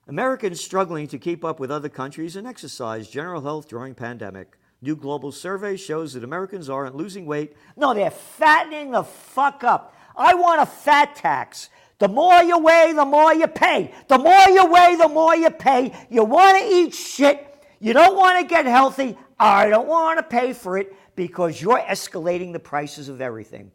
Americans 0.08 0.60
struggling 0.60 1.06
to 1.08 1.18
keep 1.18 1.44
up 1.44 1.60
with 1.60 1.70
other 1.70 1.88
countries 1.88 2.36
and 2.36 2.46
exercise 2.46 3.08
general 3.08 3.40
health 3.40 3.68
during 3.68 3.94
pandemic. 3.94 4.58
New 4.82 4.96
global 4.96 5.30
survey 5.30 5.76
shows 5.76 6.12
that 6.12 6.24
Americans 6.24 6.68
aren't 6.68 6.96
losing 6.96 7.24
weight. 7.24 7.56
No, 7.76 7.94
they're 7.94 8.10
fattening 8.10 8.90
the 8.90 9.04
fuck 9.04 9.62
up. 9.62 9.96
I 10.16 10.34
want 10.34 10.60
a 10.60 10.66
fat 10.66 11.14
tax. 11.14 11.70
The 11.98 12.08
more 12.08 12.42
you 12.42 12.58
weigh, 12.58 12.92
the 12.92 13.04
more 13.04 13.32
you 13.32 13.46
pay. 13.46 13.94
The 14.08 14.18
more 14.18 14.48
you 14.48 14.66
weigh, 14.66 14.96
the 14.96 15.08
more 15.08 15.36
you 15.36 15.50
pay. 15.50 15.92
You 16.10 16.24
want 16.24 16.58
to 16.58 16.64
eat 16.64 16.94
shit. 16.94 17.64
You 17.78 17.92
don't 17.92 18.16
want 18.16 18.40
to 18.40 18.44
get 18.44 18.66
healthy. 18.66 19.16
I 19.38 19.68
don't 19.68 19.86
want 19.86 20.18
to 20.18 20.24
pay 20.24 20.52
for 20.52 20.76
it 20.76 20.96
because 21.14 21.62
you're 21.62 21.78
escalating 21.78 22.52
the 22.52 22.58
prices 22.58 23.08
of 23.08 23.20
everything. 23.20 23.70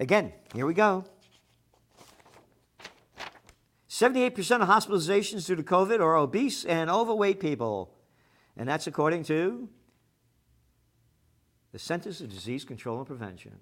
Again, 0.00 0.32
here 0.54 0.66
we 0.66 0.74
go. 0.74 1.04
78% 3.88 4.60
of 4.60 4.68
hospitalizations 4.68 5.46
due 5.46 5.54
to 5.54 5.62
COVID 5.62 6.00
are 6.00 6.16
obese 6.16 6.64
and 6.64 6.90
overweight 6.90 7.38
people. 7.38 7.94
And 8.56 8.68
that's 8.68 8.88
according 8.88 9.22
to 9.24 9.68
the 11.72 11.78
Centers 11.78 12.20
of 12.20 12.30
Disease 12.30 12.64
Control 12.64 12.98
and 12.98 13.06
Prevention. 13.06 13.52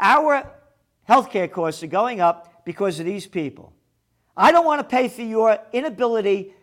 Our 0.00 0.50
healthcare 1.08 1.50
costs 1.50 1.82
are 1.82 1.88
going 1.88 2.20
up 2.20 2.64
because 2.64 2.98
of 2.98 3.06
these 3.06 3.26
people. 3.26 3.72
I 4.36 4.52
don't 4.52 4.64
want 4.64 4.80
to 4.80 4.84
pay 4.84 5.08
for 5.08 5.22
your 5.22 5.58
inability 5.72 6.54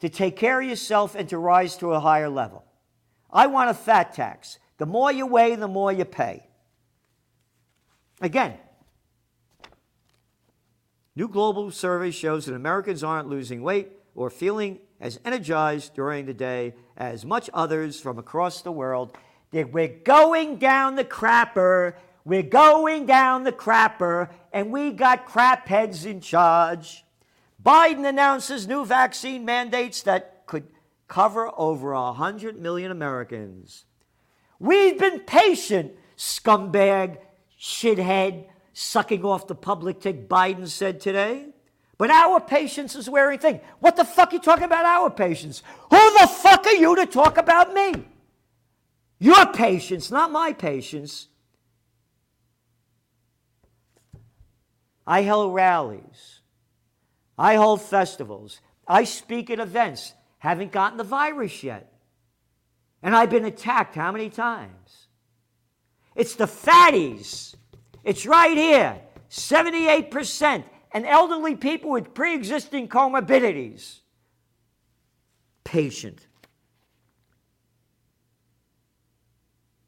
to 0.00 0.08
take 0.08 0.36
care 0.36 0.60
of 0.60 0.68
yourself 0.68 1.14
and 1.14 1.28
to 1.28 1.38
rise 1.38 1.76
to 1.78 1.92
a 1.92 2.00
higher 2.00 2.28
level. 2.28 2.64
I 3.30 3.46
want 3.46 3.70
a 3.70 3.74
fat 3.74 4.14
tax. 4.14 4.58
The 4.78 4.86
more 4.86 5.12
you 5.12 5.26
weigh, 5.26 5.54
the 5.54 5.68
more 5.68 5.92
you 5.92 6.04
pay. 6.04 6.46
Again, 8.20 8.54
new 11.14 11.28
global 11.28 11.70
survey 11.70 12.10
shows 12.10 12.46
that 12.46 12.54
Americans 12.54 13.04
aren't 13.04 13.28
losing 13.28 13.62
weight 13.62 13.92
or 14.14 14.28
feeling 14.30 14.80
as 15.00 15.20
energized 15.24 15.94
during 15.94 16.26
the 16.26 16.34
day 16.34 16.74
as 16.96 17.24
much 17.24 17.48
others 17.54 18.00
from 18.00 18.18
across 18.18 18.60
the 18.60 18.72
world 18.72 19.16
that 19.52 19.72
we're 19.72 19.88
going 19.88 20.56
down 20.56 20.94
the 20.94 21.04
crapper, 21.04 21.94
we're 22.24 22.42
going 22.42 23.06
down 23.06 23.44
the 23.44 23.52
crapper, 23.52 24.30
and 24.52 24.70
we 24.70 24.92
got 24.92 25.26
crap 25.26 25.66
heads 25.68 26.04
in 26.04 26.20
charge. 26.20 27.04
Biden 27.64 28.08
announces 28.08 28.66
new 28.66 28.84
vaccine 28.84 29.44
mandates 29.44 30.02
that 30.02 30.46
could 30.46 30.66
cover 31.08 31.50
over 31.56 31.92
100 31.92 32.60
million 32.60 32.90
Americans. 32.90 33.84
We've 34.58 34.98
been 34.98 35.20
patient, 35.20 35.92
scumbag, 36.16 37.18
shithead, 37.58 38.46
sucking 38.72 39.24
off 39.24 39.46
the 39.46 39.54
public 39.54 40.00
tick, 40.00 40.28
Biden 40.28 40.68
said 40.68 41.00
today. 41.00 41.46
But 41.98 42.10
our 42.10 42.40
patience 42.40 42.96
is 42.96 43.10
wearing 43.10 43.38
thin. 43.38 43.60
What 43.80 43.96
the 43.96 44.04
fuck 44.04 44.32
are 44.32 44.36
you 44.36 44.40
talking 44.40 44.64
about 44.64 44.86
our 44.86 45.10
patience? 45.10 45.62
Who 45.90 46.18
the 46.18 46.26
fuck 46.28 46.64
are 46.66 46.74
you 46.74 46.96
to 46.96 47.04
talk 47.04 47.36
about 47.36 47.74
me? 47.74 48.06
Your 49.20 49.52
patience, 49.52 50.10
not 50.10 50.32
my 50.32 50.54
patience. 50.54 51.28
I 55.06 55.22
hold 55.22 55.54
rallies. 55.54 56.40
I 57.38 57.56
hold 57.56 57.82
festivals. 57.82 58.60
I 58.88 59.04
speak 59.04 59.50
at 59.50 59.60
events. 59.60 60.14
Haven't 60.38 60.72
gotten 60.72 60.96
the 60.96 61.04
virus 61.04 61.62
yet. 61.62 61.92
And 63.02 63.14
I've 63.14 63.30
been 63.30 63.44
attacked 63.44 63.94
how 63.94 64.10
many 64.10 64.30
times? 64.30 65.08
It's 66.14 66.34
the 66.34 66.46
fatties. 66.46 67.54
It's 68.02 68.24
right 68.24 68.56
here 68.56 69.00
78%. 69.30 70.64
And 70.92 71.06
elderly 71.06 71.54
people 71.54 71.90
with 71.90 72.14
pre 72.14 72.34
existing 72.34 72.88
comorbidities. 72.88 74.00
Patient. 75.62 76.26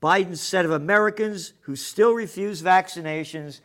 Biden's 0.02 0.40
said 0.40 0.64
of 0.64 0.72
Americans 0.72 1.52
who 1.60 1.76
still 1.76 2.12
refuse 2.12 2.60
vaccinations. 2.60 3.60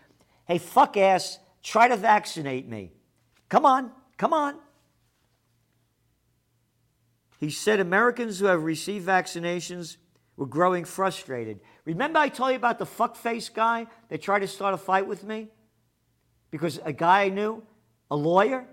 Hey, 0.45 0.59
fuck 0.59 0.95
ass, 0.95 1.39
try 1.63 1.87
to 1.87 1.97
vaccinate 1.97 2.67
me. 2.67 2.91
Come 3.49 3.65
on, 3.65 3.91
come 4.17 4.33
on. 4.33 4.55
He 7.39 7.49
said 7.49 7.79
Americans 7.79 8.39
who 8.39 8.45
have 8.45 8.63
received 8.63 9.07
vaccinations 9.07 9.97
were 10.35 10.45
growing 10.45 10.85
frustrated. 10.85 11.59
Remember, 11.85 12.19
I 12.19 12.29
told 12.29 12.51
you 12.51 12.55
about 12.55 12.77
the 12.77 12.85
fuckface 12.85 13.51
guy 13.51 13.87
that 14.09 14.21
tried 14.21 14.39
to 14.39 14.47
start 14.47 14.75
a 14.75 14.77
fight 14.77 15.07
with 15.07 15.23
me? 15.23 15.49
Because 16.51 16.79
a 16.85 16.93
guy 16.93 17.23
I 17.23 17.29
knew, 17.29 17.63
a 18.11 18.15
lawyer, 18.15 18.65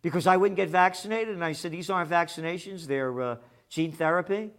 because 0.00 0.26
I 0.26 0.36
wouldn't 0.36 0.56
get 0.56 0.68
vaccinated, 0.68 1.34
and 1.34 1.44
I 1.44 1.52
said, 1.52 1.72
These 1.72 1.90
aren't 1.90 2.10
vaccinations, 2.10 2.86
they're 2.86 3.20
uh, 3.20 3.36
gene 3.68 3.92
therapy. 3.92 4.50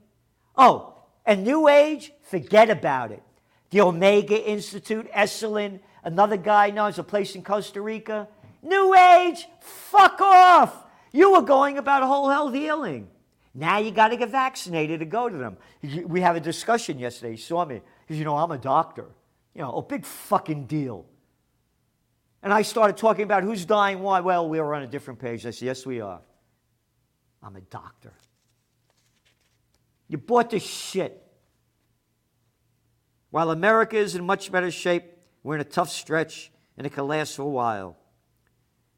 Oh, 0.56 0.93
and 1.26 1.44
New 1.44 1.68
Age, 1.68 2.12
forget 2.22 2.70
about 2.70 3.12
it. 3.12 3.24
The 3.70 3.82
Omega 3.82 4.38
Institute, 4.50 5.12
Esalen, 5.12 5.80
another 6.04 6.38
guy 6.38 6.70
knows 6.70 7.00
a 7.00 7.04
place 7.04 7.36
in 7.36 7.44
Costa 7.44 7.82
Rica. 7.82 8.28
New 8.62 8.96
Age, 8.96 9.48
fuck 9.60 10.22
off. 10.22 10.86
You 11.12 11.34
were 11.34 11.42
going 11.42 11.78
about 11.78 12.04
whole 12.04 12.30
health 12.30 12.54
healing. 12.54 13.10
Now 13.54 13.78
you 13.78 13.92
got 13.92 14.10
to 14.10 14.18
get 14.18 14.30
vaccinated 14.30 15.00
to 15.00 15.06
go 15.06 15.30
to 15.30 15.38
them. 15.38 15.58
We 16.06 16.22
have 16.22 16.36
a 16.36 16.40
discussion 16.40 16.98
yesterday. 16.98 17.32
He 17.32 17.38
saw 17.38 17.66
me. 17.66 17.82
Because, 18.02 18.18
you 18.18 18.26
know, 18.26 18.36
I'm 18.36 18.52
a 18.52 18.58
doctor. 18.58 19.06
You 19.54 19.62
know, 19.62 19.78
a 19.78 19.82
big 19.82 20.06
fucking 20.06 20.66
deal. 20.66 21.06
And 22.42 22.52
I 22.52 22.64
started 22.64 22.98
talking 22.98 23.24
about 23.24 23.44
who's 23.44 23.64
dying, 23.64 24.02
why. 24.02 24.20
Well, 24.22 24.50
we 24.50 24.60
were 24.60 24.74
on 24.74 24.82
a 24.82 24.88
different 24.88 25.20
page. 25.20 25.46
I 25.46 25.52
said, 25.52 25.66
yes, 25.66 25.86
we 25.86 26.02
are. 26.02 26.20
I'm 27.44 27.56
a 27.56 27.62
doctor. 27.62 28.14
You 30.08 30.18
bought 30.18 30.50
this 30.50 30.64
shit. 30.64 31.20
While 33.32 33.52
America 33.52 33.98
is 33.98 34.16
in 34.16 34.26
much 34.26 34.52
better 34.52 34.70
shape, 34.70 35.06
we're 35.42 35.56
in 35.56 35.62
a 35.62 35.66
tough 35.66 35.90
stretch 35.90 36.52
and 36.78 36.86
it 36.86 36.94
can 36.94 37.08
last 37.08 37.36
for 37.36 37.44
a 37.44 37.48
while. 37.48 37.98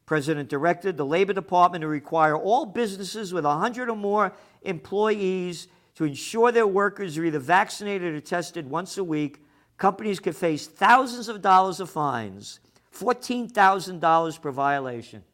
President 0.04 0.48
directed 0.48 0.96
the 0.96 1.04
Labor 1.04 1.32
Department 1.32 1.82
to 1.82 1.88
require 1.88 2.36
all 2.36 2.64
businesses 2.64 3.32
with 3.32 3.44
100 3.44 3.88
or 3.88 3.96
more 3.96 4.32
employees 4.62 5.68
to 5.96 6.04
ensure 6.04 6.52
their 6.52 6.66
workers 6.66 7.18
are 7.18 7.24
either 7.24 7.38
vaccinated 7.38 8.14
or 8.14 8.20
tested 8.20 8.70
once 8.70 8.98
a 8.98 9.04
week. 9.04 9.42
Companies 9.78 10.20
could 10.20 10.36
face 10.36 10.66
thousands 10.66 11.28
of 11.28 11.42
dollars 11.42 11.80
of 11.80 11.90
fines, 11.90 12.60
$14,000 12.94 14.40
per 14.40 14.50
violation. 14.50 15.24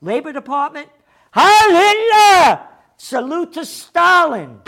Labor 0.00 0.32
Department, 0.32 0.88
hallelujah! 1.32 2.68
Salute 2.96 3.54
to 3.54 3.64
Stalin. 3.64 4.60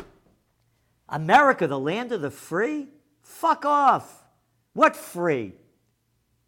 America, 1.13 1.67
the 1.69 1.79
land 1.79 2.11
of 2.11 2.23
the 2.23 2.31
free? 2.31 2.89
Fuck 3.21 3.65
off. 3.65 4.25
What 4.73 4.97
free? 4.97 5.53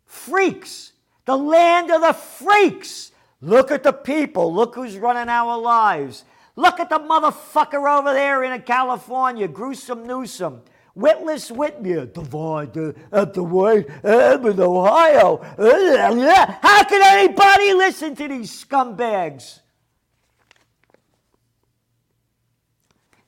Freaks. 0.07 0.93
The 1.27 1.37
land 1.37 1.91
of 1.91 2.01
the 2.01 2.13
freaks. 2.13 3.13
Look 3.41 3.71
at 3.71 3.83
the 3.83 3.93
people. 3.93 4.53
Look 4.53 4.75
who's 4.75 4.97
running 4.97 5.29
our 5.29 5.59
lives. 5.59 6.25
Look 6.57 6.81
at 6.81 6.89
the 6.89 6.99
motherfucker 6.99 7.99
over 7.99 8.13
there 8.13 8.43
in 8.43 8.61
California, 8.63 9.47
Gruesome 9.49 10.07
Newsom. 10.07 10.63
Witless 10.95 11.51
Whitmer, 11.51 12.13
divide 12.13 12.77
at 13.11 13.35
the 13.35 13.43
white, 13.43 13.87
Ohio. 14.05 15.39
Uh, 15.59 16.53
How 16.63 16.85
can 16.85 17.03
anybody 17.03 17.75
listen 17.75 18.15
to 18.15 18.29
these 18.29 18.65
scumbags? 18.65 19.61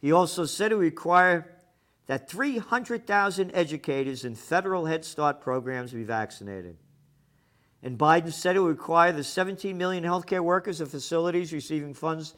He 0.00 0.12
also 0.12 0.44
said 0.44 0.72
it 0.72 0.76
would 0.76 0.82
require 0.82 1.56
that 2.06 2.30
300,000 2.30 3.50
educators 3.54 4.24
in 4.24 4.34
federal 4.34 4.86
Head 4.86 5.04
Start 5.04 5.40
programs 5.40 5.92
be 5.92 6.04
vaccinated. 6.04 6.76
And 7.82 7.98
Biden 7.98 8.32
said 8.32 8.56
it 8.56 8.60
would 8.60 8.68
require 8.68 9.12
the 9.12 9.24
17 9.24 9.76
million 9.76 10.04
healthcare 10.04 10.40
workers 10.40 10.80
of 10.80 10.90
facilities 10.90 11.52
receiving 11.52 11.94
funds 11.94 12.34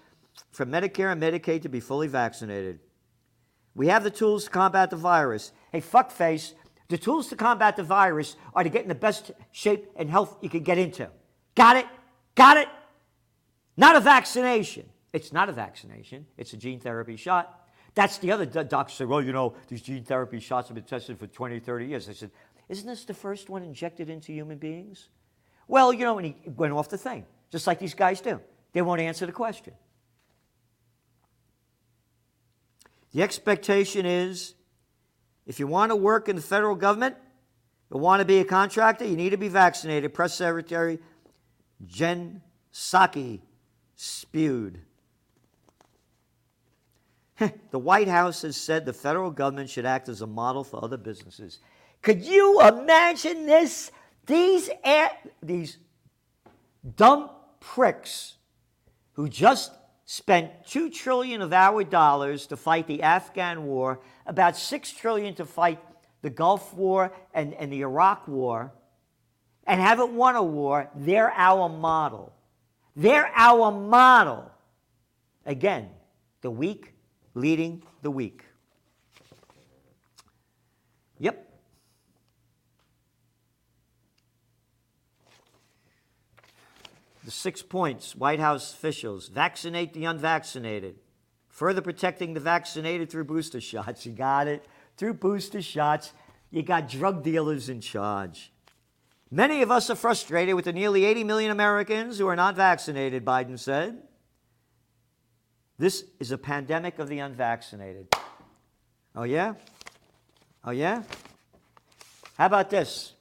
from 0.51 0.71
Medicare 0.71 1.13
and 1.13 1.23
Medicaid 1.23 1.63
to 1.63 1.69
be 1.69 1.81
fully 1.81 2.09
vaccinated. 2.09 2.81
We 3.75 3.89
have 3.89 4.05
the 4.05 4.11
tools 4.11 4.45
to 4.45 4.51
combat 4.51 4.91
the 4.91 4.97
virus. 4.97 5.53
Hey, 5.71 5.81
fuckface, 5.81 6.55
the 6.89 6.99
tools 6.99 7.29
to 7.29 7.37
combat 7.37 7.77
the 7.77 7.83
virus 7.83 8.37
are 8.55 8.65
to 8.65 8.71
get 8.71 8.83
in 8.83 8.89
the 8.89 8.95
best 8.95 9.31
shape 9.53 9.87
and 9.97 10.11
health 10.11 10.39
you 10.41 10.49
can 10.49 10.63
get 10.63 10.79
into. 10.79 11.09
Got 11.55 11.77
it? 11.77 11.87
Got 12.35 12.57
it? 12.57 12.69
Not 13.77 13.97
a 13.97 14.01
vaccination. 14.01 14.89
It's 15.13 15.33
not 15.33 15.49
a 15.49 15.53
vaccination, 15.53 16.27
it's 16.37 16.53
a 16.53 16.57
gene 16.57 16.81
therapy 16.81 17.17
shot. 17.17 17.69
That's 17.95 18.19
the 18.19 18.31
other 18.31 18.47
doctor 18.47 18.95
say, 18.95 19.05
well, 19.07 19.23
you 19.23 19.33
know, 19.33 19.55
these 19.67 19.83
gene 19.83 20.05
therapy 20.05 20.39
shots 20.41 20.69
have 20.69 20.75
been 20.75 20.85
tested 20.85 21.19
for 21.19 21.27
20, 21.27 21.59
30 21.59 21.87
years. 21.87 22.09
I 22.09 22.13
said, 22.13 22.31
isn't 22.69 22.87
this 22.87 23.05
the 23.05 23.15
first 23.15 23.49
one 23.49 23.63
injected 23.63 24.11
into 24.11 24.33
human 24.33 24.59
beings? 24.59 25.09
Well, 25.67 25.93
you 25.93 26.05
know, 26.05 26.19
and 26.19 26.27
he 26.27 26.37
went 26.51 26.73
off 26.73 26.89
the 26.89 26.99
thing, 26.99 27.27
just 27.51 27.67
like 27.67 27.79
these 27.79 27.95
guys 27.95 28.21
do. 28.21 28.41
They 28.73 28.83
won't 28.83 29.01
answer 29.01 29.27
the 29.27 29.33
question. 29.33 29.75
The 33.13 33.23
expectation 33.23 34.05
is 34.05 34.55
if 35.47 35.59
you 35.59 35.67
want 35.67 35.91
to 35.91 35.97
work 35.97 36.29
in 36.29 36.37
the 36.37 36.43
federal 36.43 36.75
government, 36.75 37.17
you 37.91 37.99
want 37.99 38.21
to 38.21 38.27
be 38.27 38.39
a 38.39 38.45
contractor, 38.45 39.07
you 39.07 39.17
need 39.17 39.31
to 39.31 39.39
be 39.39 39.49
vaccinated. 39.49 40.13
Press 40.13 40.35
Secretary 40.35 40.99
Jen 41.87 42.43
Psaki 42.73 43.41
spewed. 43.97 44.83
the 47.71 47.79
White 47.79 48.09
House 48.09 48.43
has 48.43 48.57
said 48.57 48.85
the 48.85 48.93
federal 48.93 49.31
government 49.31 49.71
should 49.71 49.87
act 49.87 50.09
as 50.09 50.23
a 50.23 50.27
model 50.27 50.65
for 50.65 50.83
other 50.83 50.97
businesses. 50.97 51.61
Could 52.03 52.25
you 52.25 52.61
imagine 52.61 53.47
this? 53.47 53.91
These, 54.27 54.71
these 55.43 55.79
dumb 56.97 57.31
pricks 57.61 58.37
who 59.13 59.29
just 59.29 59.73
spent 60.05 60.51
2 60.67 60.91
trillion 60.91 61.43
of 61.43 61.53
our 61.53 61.85
dollars 61.85 62.47
to 62.47 62.57
fight 62.57 62.87
the 62.87 63.03
Afghan 63.03 63.65
war, 63.65 64.01
about 64.27 64.57
6 64.57 64.93
trillion 64.93 65.35
to 65.35 65.45
fight 65.45 65.79
the 66.23 66.31
Gulf 66.31 66.75
War 66.75 67.13
and, 67.35 67.55
and 67.55 67.73
the 67.73 67.83
Iraq 67.83 68.27
War, 68.27 68.73
and 69.67 69.81
haven't 69.81 70.15
won 70.15 70.35
a 70.35 70.43
war, 70.43 70.89
they're 70.95 71.33
our 71.33 71.69
model. 71.69 72.33
They're 72.97 73.31
our 73.35 73.71
model. 73.71 74.51
Again, 75.45 75.91
the 76.41 76.51
weak 76.51 76.95
leading 77.41 77.83
the 78.03 78.11
weak. 78.11 78.45
Yep. 81.19 81.49
The 87.25 87.31
six 87.31 87.63
points 87.63 88.17
White 88.17 88.41
House 88.41 88.73
officials 88.73 89.29
vaccinate 89.29 89.93
the 89.93 90.05
unvaccinated, 90.05 90.97
further 91.49 91.81
protecting 91.81 92.35
the 92.35 92.41
vaccinated 92.41 93.11
through 93.11 93.25
booster 93.25 93.61
shots. 93.61 94.07
You 94.07 94.13
got 94.13 94.49
it. 94.49 94.67
Through 94.97 95.15
booster 95.15 95.63
shots, 95.63 96.13
you 96.51 96.63
got 96.63 96.89
drug 96.89 97.23
dealers 97.23 97.69
in 97.69 97.81
charge. 97.81 98.53
Many 99.31 99.61
of 99.63 99.71
us 99.71 99.91
are 99.91 99.95
frustrated 99.95 100.55
with 100.55 100.65
the 100.65 100.73
nearly 100.73 101.05
80 101.05 101.25
million 101.25 101.51
Americans 101.51 102.19
who 102.19 102.27
are 102.27 102.37
not 102.37 102.57
vaccinated, 102.57 103.25
Biden 103.25 103.59
said. 103.59 104.08
This 105.79 106.05
is 106.19 106.33
a 106.33 106.39
pandemic 106.39 106.99
of 106.99 107.09
the 107.09 107.21
unvaccinated. 107.21 108.09
Oh, 109.15 109.23
yeah? 109.23 109.55
Oh, 110.65 110.73
yeah? 110.73 111.03
How 112.37 112.47
about 112.47 112.69
this? 112.69 113.13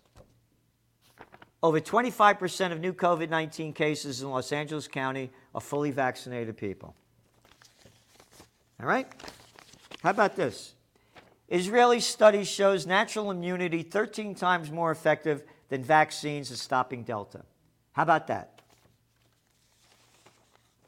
Over 1.62 1.80
25% 1.80 2.72
of 2.72 2.80
new 2.80 2.94
COVID 2.94 3.30
19 3.30 3.74
cases 3.74 4.22
in 4.22 4.30
Los 4.30 4.52
Angeles 4.52 4.88
County 4.88 5.32
are 5.54 5.62
fully 5.62 5.92
vaccinated 5.92 6.58
people. 6.58 6.96
All 8.80 8.88
right? 8.88 9.08
How 10.02 10.12
about 10.12 10.36
this? 10.36 10.74
Israeli 11.50 12.00
study 12.00 12.44
shows 12.44 12.86
natural 12.86 13.32
immunity 13.32 13.82
13 13.82 14.36
times 14.36 14.70
more 14.70 14.92
effective 14.92 15.44
than 15.70 15.84
vaccines 15.84 16.52
at 16.52 16.58
stopping 16.58 17.04
Delta. 17.04 17.44
How 17.94 18.04
about 18.04 18.28
that? 18.28 18.62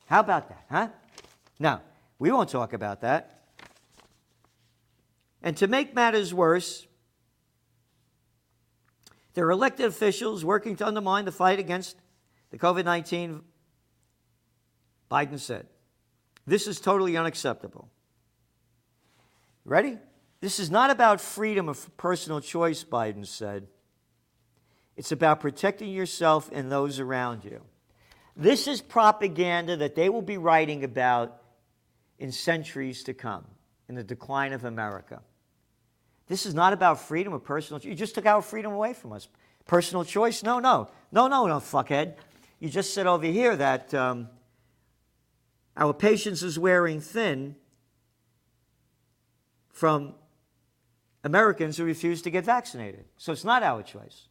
How 0.05 0.19
about 0.19 0.49
that, 0.49 0.65
huh? 0.69 0.87
Now, 1.59 1.81
we 2.17 2.31
won't 2.31 2.49
talk 2.49 2.73
about 2.73 3.01
that. 3.01 3.41
And 5.41 5.55
to 5.57 5.67
make 5.67 5.93
matters 5.93 6.33
worse, 6.33 6.85
there 9.33 9.45
are 9.45 9.51
elected 9.51 9.85
officials 9.85 10.43
working 10.43 10.75
to 10.77 10.87
undermine 10.87 11.25
the 11.25 11.31
fight 11.31 11.59
against 11.59 11.97
the 12.51 12.57
COVID 12.57 12.85
19, 12.85 13.41
Biden 15.11 15.39
said. 15.39 15.67
This 16.45 16.67
is 16.67 16.79
totally 16.79 17.15
unacceptable. 17.15 17.89
Ready? 19.65 19.97
This 20.41 20.59
is 20.59 20.71
not 20.71 20.89
about 20.89 21.21
freedom 21.21 21.69
of 21.69 21.95
personal 21.97 22.41
choice, 22.41 22.83
Biden 22.83 23.25
said. 23.25 23.67
It's 24.97 25.11
about 25.11 25.39
protecting 25.39 25.91
yourself 25.91 26.49
and 26.51 26.71
those 26.71 26.99
around 26.99 27.45
you. 27.45 27.61
This 28.35 28.67
is 28.67 28.81
propaganda 28.81 29.77
that 29.77 29.95
they 29.95 30.09
will 30.09 30.21
be 30.21 30.37
writing 30.37 30.83
about 30.83 31.38
in 32.19 32.31
centuries 32.31 33.03
to 33.03 33.13
come 33.13 33.45
in 33.87 33.95
the 33.95 34.03
decline 34.03 34.53
of 34.53 34.65
America. 34.65 35.21
This 36.27 36.45
is 36.45 36.53
not 36.53 36.73
about 36.73 36.99
freedom 36.99 37.33
of 37.33 37.43
personal 37.43 37.81
You 37.81 37.95
just 37.95 38.13
took 38.13 38.27
our 38.27 38.41
freedom 38.41 38.71
away 38.71 38.93
from 38.93 39.13
us. 39.13 39.27
Personal 39.65 40.03
choice? 40.03 40.43
No, 40.43 40.59
no. 40.59 40.89
No, 41.11 41.27
no, 41.27 41.47
no, 41.47 41.55
fuckhead. 41.55 42.15
You 42.59 42.69
just 42.69 42.93
said 42.93 43.07
over 43.07 43.25
here 43.25 43.55
that 43.55 43.93
um, 43.93 44.29
our 45.75 45.93
patience 45.93 46.43
is 46.43 46.59
wearing 46.59 47.01
thin 47.01 47.55
from 49.71 50.13
Americans 51.23 51.77
who 51.77 51.85
refuse 51.85 52.21
to 52.23 52.29
get 52.29 52.45
vaccinated. 52.45 53.05
So 53.17 53.31
it's 53.31 53.45
not 53.45 53.63
our 53.63 53.81
choice. 53.81 54.27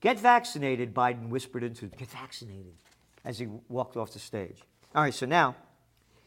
Get 0.00 0.18
vaccinated, 0.18 0.94
Biden 0.94 1.28
whispered 1.28 1.62
into 1.62 1.86
get 1.86 2.10
vaccinated 2.10 2.74
as 3.24 3.38
he 3.38 3.46
walked 3.68 3.96
off 3.96 4.12
the 4.12 4.18
stage. 4.18 4.60
All 4.94 5.02
right, 5.02 5.14
so 5.14 5.26
now 5.26 5.56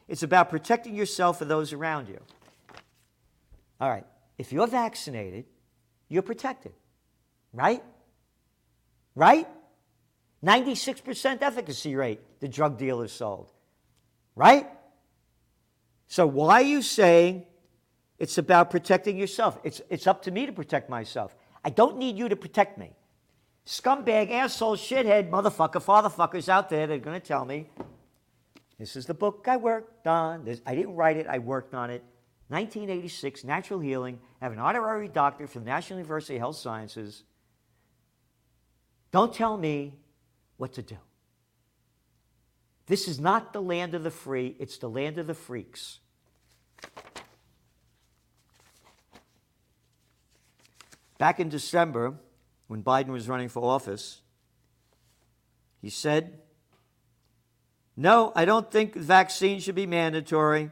it's 0.08 0.24
about 0.24 0.50
protecting 0.50 0.96
yourself 0.96 1.42
and 1.42 1.50
those 1.50 1.74
around 1.74 2.08
you. 2.08 2.20
All 3.80 3.90
right, 3.90 4.06
if 4.38 4.52
you're 4.52 4.68
vaccinated, 4.68 5.46
you're 6.10 6.22
protected. 6.22 6.74
Right? 7.54 7.84
Right? 9.16 9.48
96% 10.44 11.42
efficacy 11.42 11.96
rate 11.96 12.20
the 12.40 12.48
drug 12.48 12.78
dealers 12.78 13.12
sold. 13.12 13.52
Right? 14.36 14.68
So 16.08 16.26
why 16.26 16.62
are 16.62 16.66
you 16.66 16.82
saying 16.82 17.46
it's 18.20 18.38
about 18.38 18.70
protecting 18.70 19.18
yourself? 19.18 19.60
It's, 19.64 19.82
it's 19.90 20.08
up 20.08 20.24
to 20.24 20.32
me 20.32 20.46
to 20.46 20.54
protect 20.54 20.90
myself. 20.90 21.36
I 21.64 21.70
don't 21.70 21.98
need 21.98 22.18
you 22.18 22.30
to 22.30 22.36
protect 22.36 22.78
me. 22.78 22.94
Scumbag, 23.66 24.32
asshole, 24.32 24.78
shithead, 24.78 25.30
motherfucker, 25.30 25.84
fatherfuckers 25.84 26.48
out 26.48 26.70
there, 26.70 26.88
they're 26.88 27.00
going 27.00 27.20
to 27.20 27.28
tell 27.28 27.44
me 27.44 27.70
this 28.80 28.96
is 28.96 29.06
the 29.06 29.14
book 29.14 29.46
I 29.48 29.58
worked 29.58 30.08
on. 30.08 30.46
This, 30.46 30.62
I 30.66 30.76
didn't 30.76 30.96
write 30.96 31.18
it, 31.18 31.28
I 31.28 31.40
worked 31.40 31.74
on 31.74 31.90
it. 31.90 32.04
1986, 32.50 33.44
Natural 33.44 33.80
Healing. 33.80 34.20
I 34.42 34.46
have 34.46 34.54
an 34.54 34.60
honorary 34.60 35.08
doctorate 35.08 35.50
from 35.50 35.64
the 35.64 35.70
National 35.70 36.00
University 36.00 36.36
of 36.36 36.40
Health 36.40 36.56
Sciences. 36.58 37.24
Don't 39.12 39.34
tell 39.34 39.58
me 39.58 39.94
what 40.58 40.74
to 40.74 40.82
do. 40.82 40.98
This 42.86 43.08
is 43.08 43.20
not 43.20 43.52
the 43.52 43.62
land 43.62 43.94
of 43.96 44.04
the 44.04 44.12
free, 44.12 44.56
it's 44.60 44.78
the 44.78 44.90
land 44.90 45.18
of 45.18 45.28
the 45.28 45.34
freaks. 45.34 46.00
Back 51.18 51.40
in 51.40 51.50
December, 51.50 52.14
when 52.68 52.84
Biden 52.84 53.08
was 53.08 53.28
running 53.28 53.50
for 53.50 53.64
office, 53.64 54.22
he 55.82 55.90
said, 55.90 56.40
No, 57.98 58.32
I 58.36 58.46
don't 58.46 58.70
think 58.72 58.96
vaccine 58.96 59.60
should 59.60 59.74
be 59.74 59.88
mandatory. 59.88 60.70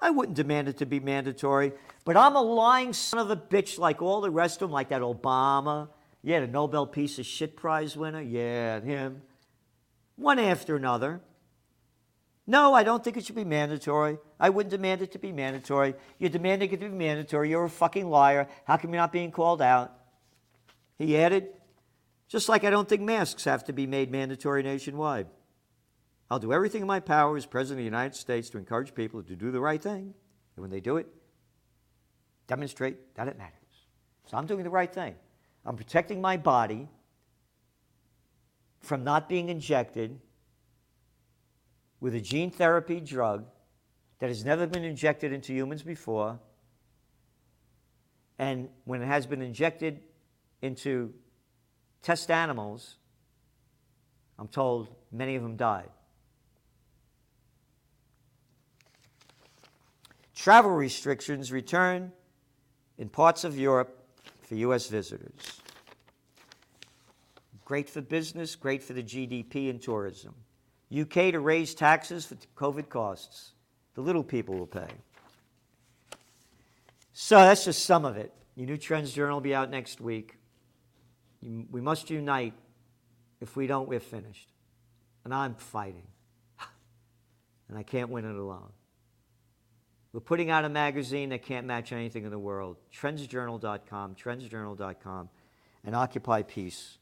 I 0.00 0.10
wouldn't 0.10 0.36
demand 0.36 0.68
it 0.68 0.78
to 0.78 0.86
be 0.86 0.98
mandatory, 0.98 1.72
but 2.04 2.16
I'm 2.16 2.34
a 2.34 2.42
lying 2.42 2.94
son 2.94 3.20
of 3.20 3.30
a 3.30 3.36
bitch 3.36 3.78
like 3.78 4.00
all 4.00 4.22
the 4.22 4.30
rest 4.30 4.62
of 4.62 4.68
them, 4.68 4.72
like 4.72 4.88
that 4.88 5.02
Obama. 5.02 5.90
Yeah, 6.22 6.40
the 6.40 6.46
Nobel 6.46 6.86
Peace 6.86 7.18
of 7.18 7.26
Shit 7.26 7.56
Prize 7.56 7.96
winner. 7.96 8.22
Yeah, 8.22 8.80
him. 8.80 9.22
One 10.16 10.38
after 10.38 10.74
another. 10.74 11.20
No, 12.46 12.74
I 12.74 12.82
don't 12.82 13.04
think 13.04 13.16
it 13.16 13.26
should 13.26 13.36
be 13.36 13.44
mandatory. 13.44 14.18
I 14.40 14.50
wouldn't 14.50 14.70
demand 14.70 15.02
it 15.02 15.12
to 15.12 15.18
be 15.18 15.30
mandatory. 15.30 15.94
You're 16.18 16.30
demanding 16.30 16.72
it 16.72 16.80
to 16.80 16.88
be 16.88 16.96
mandatory. 16.96 17.50
You're 17.50 17.64
a 17.64 17.70
fucking 17.70 18.08
liar. 18.08 18.48
How 18.64 18.78
come 18.78 18.92
you're 18.92 19.00
not 19.00 19.12
being 19.12 19.30
called 19.30 19.62
out? 19.62 19.92
He 20.98 21.16
added, 21.16 21.48
just 22.28 22.48
like 22.48 22.64
I 22.64 22.70
don't 22.70 22.88
think 22.88 23.02
masks 23.02 23.44
have 23.44 23.64
to 23.64 23.72
be 23.72 23.86
made 23.86 24.10
mandatory 24.10 24.62
nationwide. 24.62 25.26
I'll 26.32 26.38
do 26.38 26.54
everything 26.54 26.80
in 26.80 26.86
my 26.86 26.98
power 26.98 27.36
as 27.36 27.44
President 27.44 27.80
of 27.80 27.82
the 27.82 27.84
United 27.84 28.14
States 28.16 28.48
to 28.48 28.58
encourage 28.58 28.94
people 28.94 29.22
to 29.22 29.36
do 29.36 29.50
the 29.50 29.60
right 29.60 29.82
thing. 29.82 30.14
And 30.56 30.62
when 30.62 30.70
they 30.70 30.80
do 30.80 30.96
it, 30.96 31.06
demonstrate 32.46 33.14
that 33.16 33.28
it 33.28 33.36
matters. 33.36 33.58
So 34.30 34.38
I'm 34.38 34.46
doing 34.46 34.64
the 34.64 34.70
right 34.70 34.90
thing. 34.90 35.14
I'm 35.66 35.76
protecting 35.76 36.22
my 36.22 36.38
body 36.38 36.88
from 38.80 39.04
not 39.04 39.28
being 39.28 39.50
injected 39.50 40.18
with 42.00 42.14
a 42.14 42.20
gene 42.20 42.50
therapy 42.50 42.98
drug 42.98 43.44
that 44.18 44.28
has 44.28 44.42
never 44.42 44.66
been 44.66 44.84
injected 44.84 45.34
into 45.34 45.52
humans 45.52 45.82
before. 45.82 46.40
And 48.38 48.70
when 48.84 49.02
it 49.02 49.06
has 49.06 49.26
been 49.26 49.42
injected 49.42 50.00
into 50.62 51.12
test 52.00 52.30
animals, 52.30 52.96
I'm 54.38 54.48
told 54.48 54.88
many 55.12 55.36
of 55.36 55.42
them 55.42 55.56
died. 55.56 55.90
Travel 60.34 60.70
restrictions 60.70 61.52
return 61.52 62.12
in 62.98 63.08
parts 63.08 63.44
of 63.44 63.58
Europe 63.58 63.98
for 64.42 64.54
U.S. 64.56 64.88
visitors. 64.88 65.60
Great 67.64 67.88
for 67.88 68.00
business, 68.00 68.54
great 68.54 68.82
for 68.82 68.92
the 68.92 69.02
GDP 69.02 69.70
and 69.70 69.80
tourism. 69.80 70.34
UK 70.92 71.32
to 71.32 71.40
raise 71.40 71.74
taxes 71.74 72.26
for 72.26 72.36
COVID 72.56 72.88
costs. 72.88 73.52
The 73.94 74.00
little 74.00 74.24
people 74.24 74.56
will 74.56 74.66
pay. 74.66 74.88
So 77.12 77.36
that's 77.36 77.64
just 77.64 77.84
some 77.84 78.04
of 78.04 78.16
it. 78.16 78.32
Your 78.56 78.66
new 78.66 78.76
Trends 78.76 79.12
Journal 79.12 79.36
will 79.36 79.42
be 79.42 79.54
out 79.54 79.70
next 79.70 80.00
week. 80.00 80.36
We 81.42 81.80
must 81.80 82.10
unite. 82.10 82.54
If 83.40 83.56
we 83.56 83.66
don't, 83.66 83.88
we're 83.88 84.00
finished. 84.00 84.48
And 85.24 85.34
I'm 85.34 85.54
fighting. 85.54 86.06
And 87.68 87.78
I 87.78 87.84
can't 87.84 88.10
win 88.10 88.26
it 88.26 88.36
alone. 88.36 88.70
We're 90.12 90.20
putting 90.20 90.50
out 90.50 90.64
a 90.64 90.68
magazine 90.68 91.30
that 91.30 91.42
can't 91.42 91.66
match 91.66 91.90
anything 91.92 92.24
in 92.24 92.30
the 92.30 92.38
world. 92.38 92.76
Trendsjournal.com, 92.94 94.14
trendsjournal.com, 94.14 95.28
and 95.84 95.96
Occupy 95.96 96.42
Peace. 96.42 96.98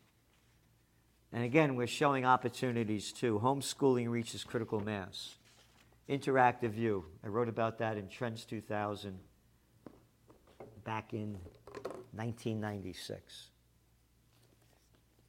And 1.32 1.44
again, 1.44 1.74
we're 1.74 1.88
showing 1.88 2.24
opportunities 2.24 3.12
too. 3.12 3.40
Homeschooling 3.42 4.08
reaches 4.08 4.44
critical 4.44 4.80
mass. 4.80 5.36
Interactive 6.08 6.70
view. 6.70 7.04
I 7.24 7.28
wrote 7.28 7.48
about 7.48 7.78
that 7.78 7.96
in 7.96 8.08
Trends 8.08 8.44
2000 8.44 9.18
back 10.84 11.12
in 11.12 11.38
1996. 12.12 13.50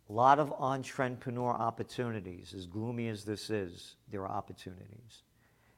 A 0.09 0.13
lot 0.13 0.39
of 0.39 0.51
entrepreneur 0.53 1.51
opportunities. 1.51 2.53
As 2.55 2.65
gloomy 2.65 3.07
as 3.07 3.23
this 3.23 3.49
is, 3.49 3.95
there 4.09 4.21
are 4.21 4.31
opportunities. 4.31 5.23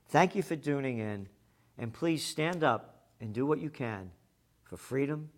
Thank 0.09 0.35
you 0.35 0.41
for 0.41 0.55
tuning 0.55 0.99
in. 0.99 1.27
And 1.77 1.93
please 1.93 2.23
stand 2.23 2.63
up 2.63 3.07
and 3.19 3.33
do 3.33 3.45
what 3.45 3.59
you 3.59 3.69
can 3.69 4.11
for 4.63 4.77
freedom, 4.77 5.29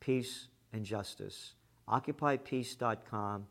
peace, 0.00 0.48
and 0.72 0.84
justice. 0.84 1.54
OccupyPeace.com. 1.88 3.46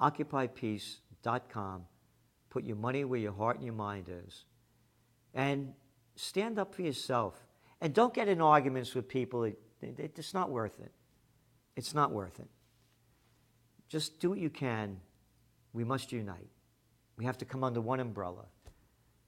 OccupyPeace.com. 0.00 1.82
Put 2.50 2.64
your 2.64 2.76
money 2.76 3.04
where 3.04 3.20
your 3.20 3.32
heart 3.32 3.56
and 3.56 3.64
your 3.64 3.74
mind 3.74 4.08
is. 4.08 4.44
And 5.34 5.72
stand 6.16 6.58
up 6.58 6.74
for 6.74 6.82
yourself. 6.82 7.34
And 7.80 7.94
don't 7.94 8.12
get 8.12 8.28
in 8.28 8.40
arguments 8.40 8.94
with 8.94 9.08
people. 9.08 9.50
It's 9.80 10.34
not 10.34 10.50
worth 10.50 10.78
it. 10.80 10.92
It's 11.76 11.94
not 11.94 12.10
worth 12.10 12.40
it. 12.40 12.48
Just 13.88 14.18
do 14.20 14.30
what 14.30 14.38
you 14.38 14.50
can. 14.50 15.00
We 15.72 15.84
must 15.84 16.10
unite. 16.12 16.50
We 17.16 17.24
have 17.24 17.38
to 17.38 17.44
come 17.44 17.62
under 17.64 17.80
one 17.80 18.00
umbrella. 18.00 18.46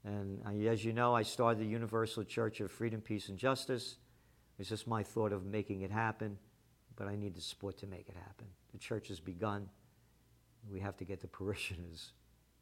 And 0.05 0.41
as 0.67 0.85
you 0.85 0.93
know, 0.93 1.15
I 1.15 1.23
started 1.23 1.61
the 1.61 1.69
Universal 1.69 2.25
Church 2.25 2.61
of 2.61 2.71
Freedom, 2.71 3.01
Peace, 3.01 3.29
and 3.29 3.39
Justice. 3.39 3.97
It's 4.59 4.69
just 4.69 4.87
my 4.87 5.03
thought 5.03 5.33
of 5.33 5.45
making 5.45 5.83
it 5.83 5.91
happen, 5.91 6.39
but 6.97 7.07
I 7.07 7.17
need 7.17 7.35
the 7.35 7.41
support 7.41 7.79
to 7.79 7.87
make 7.87 8.09
it 8.09 8.17
happen. 8.17 8.47
The 8.73 8.79
church 8.79 9.09
has 9.09 9.21
begun. 9.21 9.69
We 10.71 10.81
have 10.81 10.97
to 10.99 11.05
get 11.05 11.21
the 11.21 11.29
parishioners, 11.29 12.13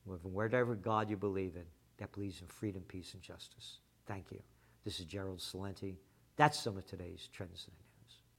whatever 0.05 0.75
God 0.75 1.11
you 1.11 1.17
believe 1.17 1.57
in, 1.57 1.65
that 1.99 2.13
believes 2.13 2.41
in 2.41 2.47
freedom, 2.49 2.83
peace, 2.89 3.15
and 3.15 3.23
justice. 3.23 3.79
Thank 4.07 4.31
you. 4.31 4.41
This 4.85 5.01
is 5.01 5.07
Gerald 5.07 5.39
Celente. 5.39 5.97
That's 6.37 6.59
some 6.59 6.77
of 6.77 6.87
today's 6.87 7.29
trends. 7.33 7.67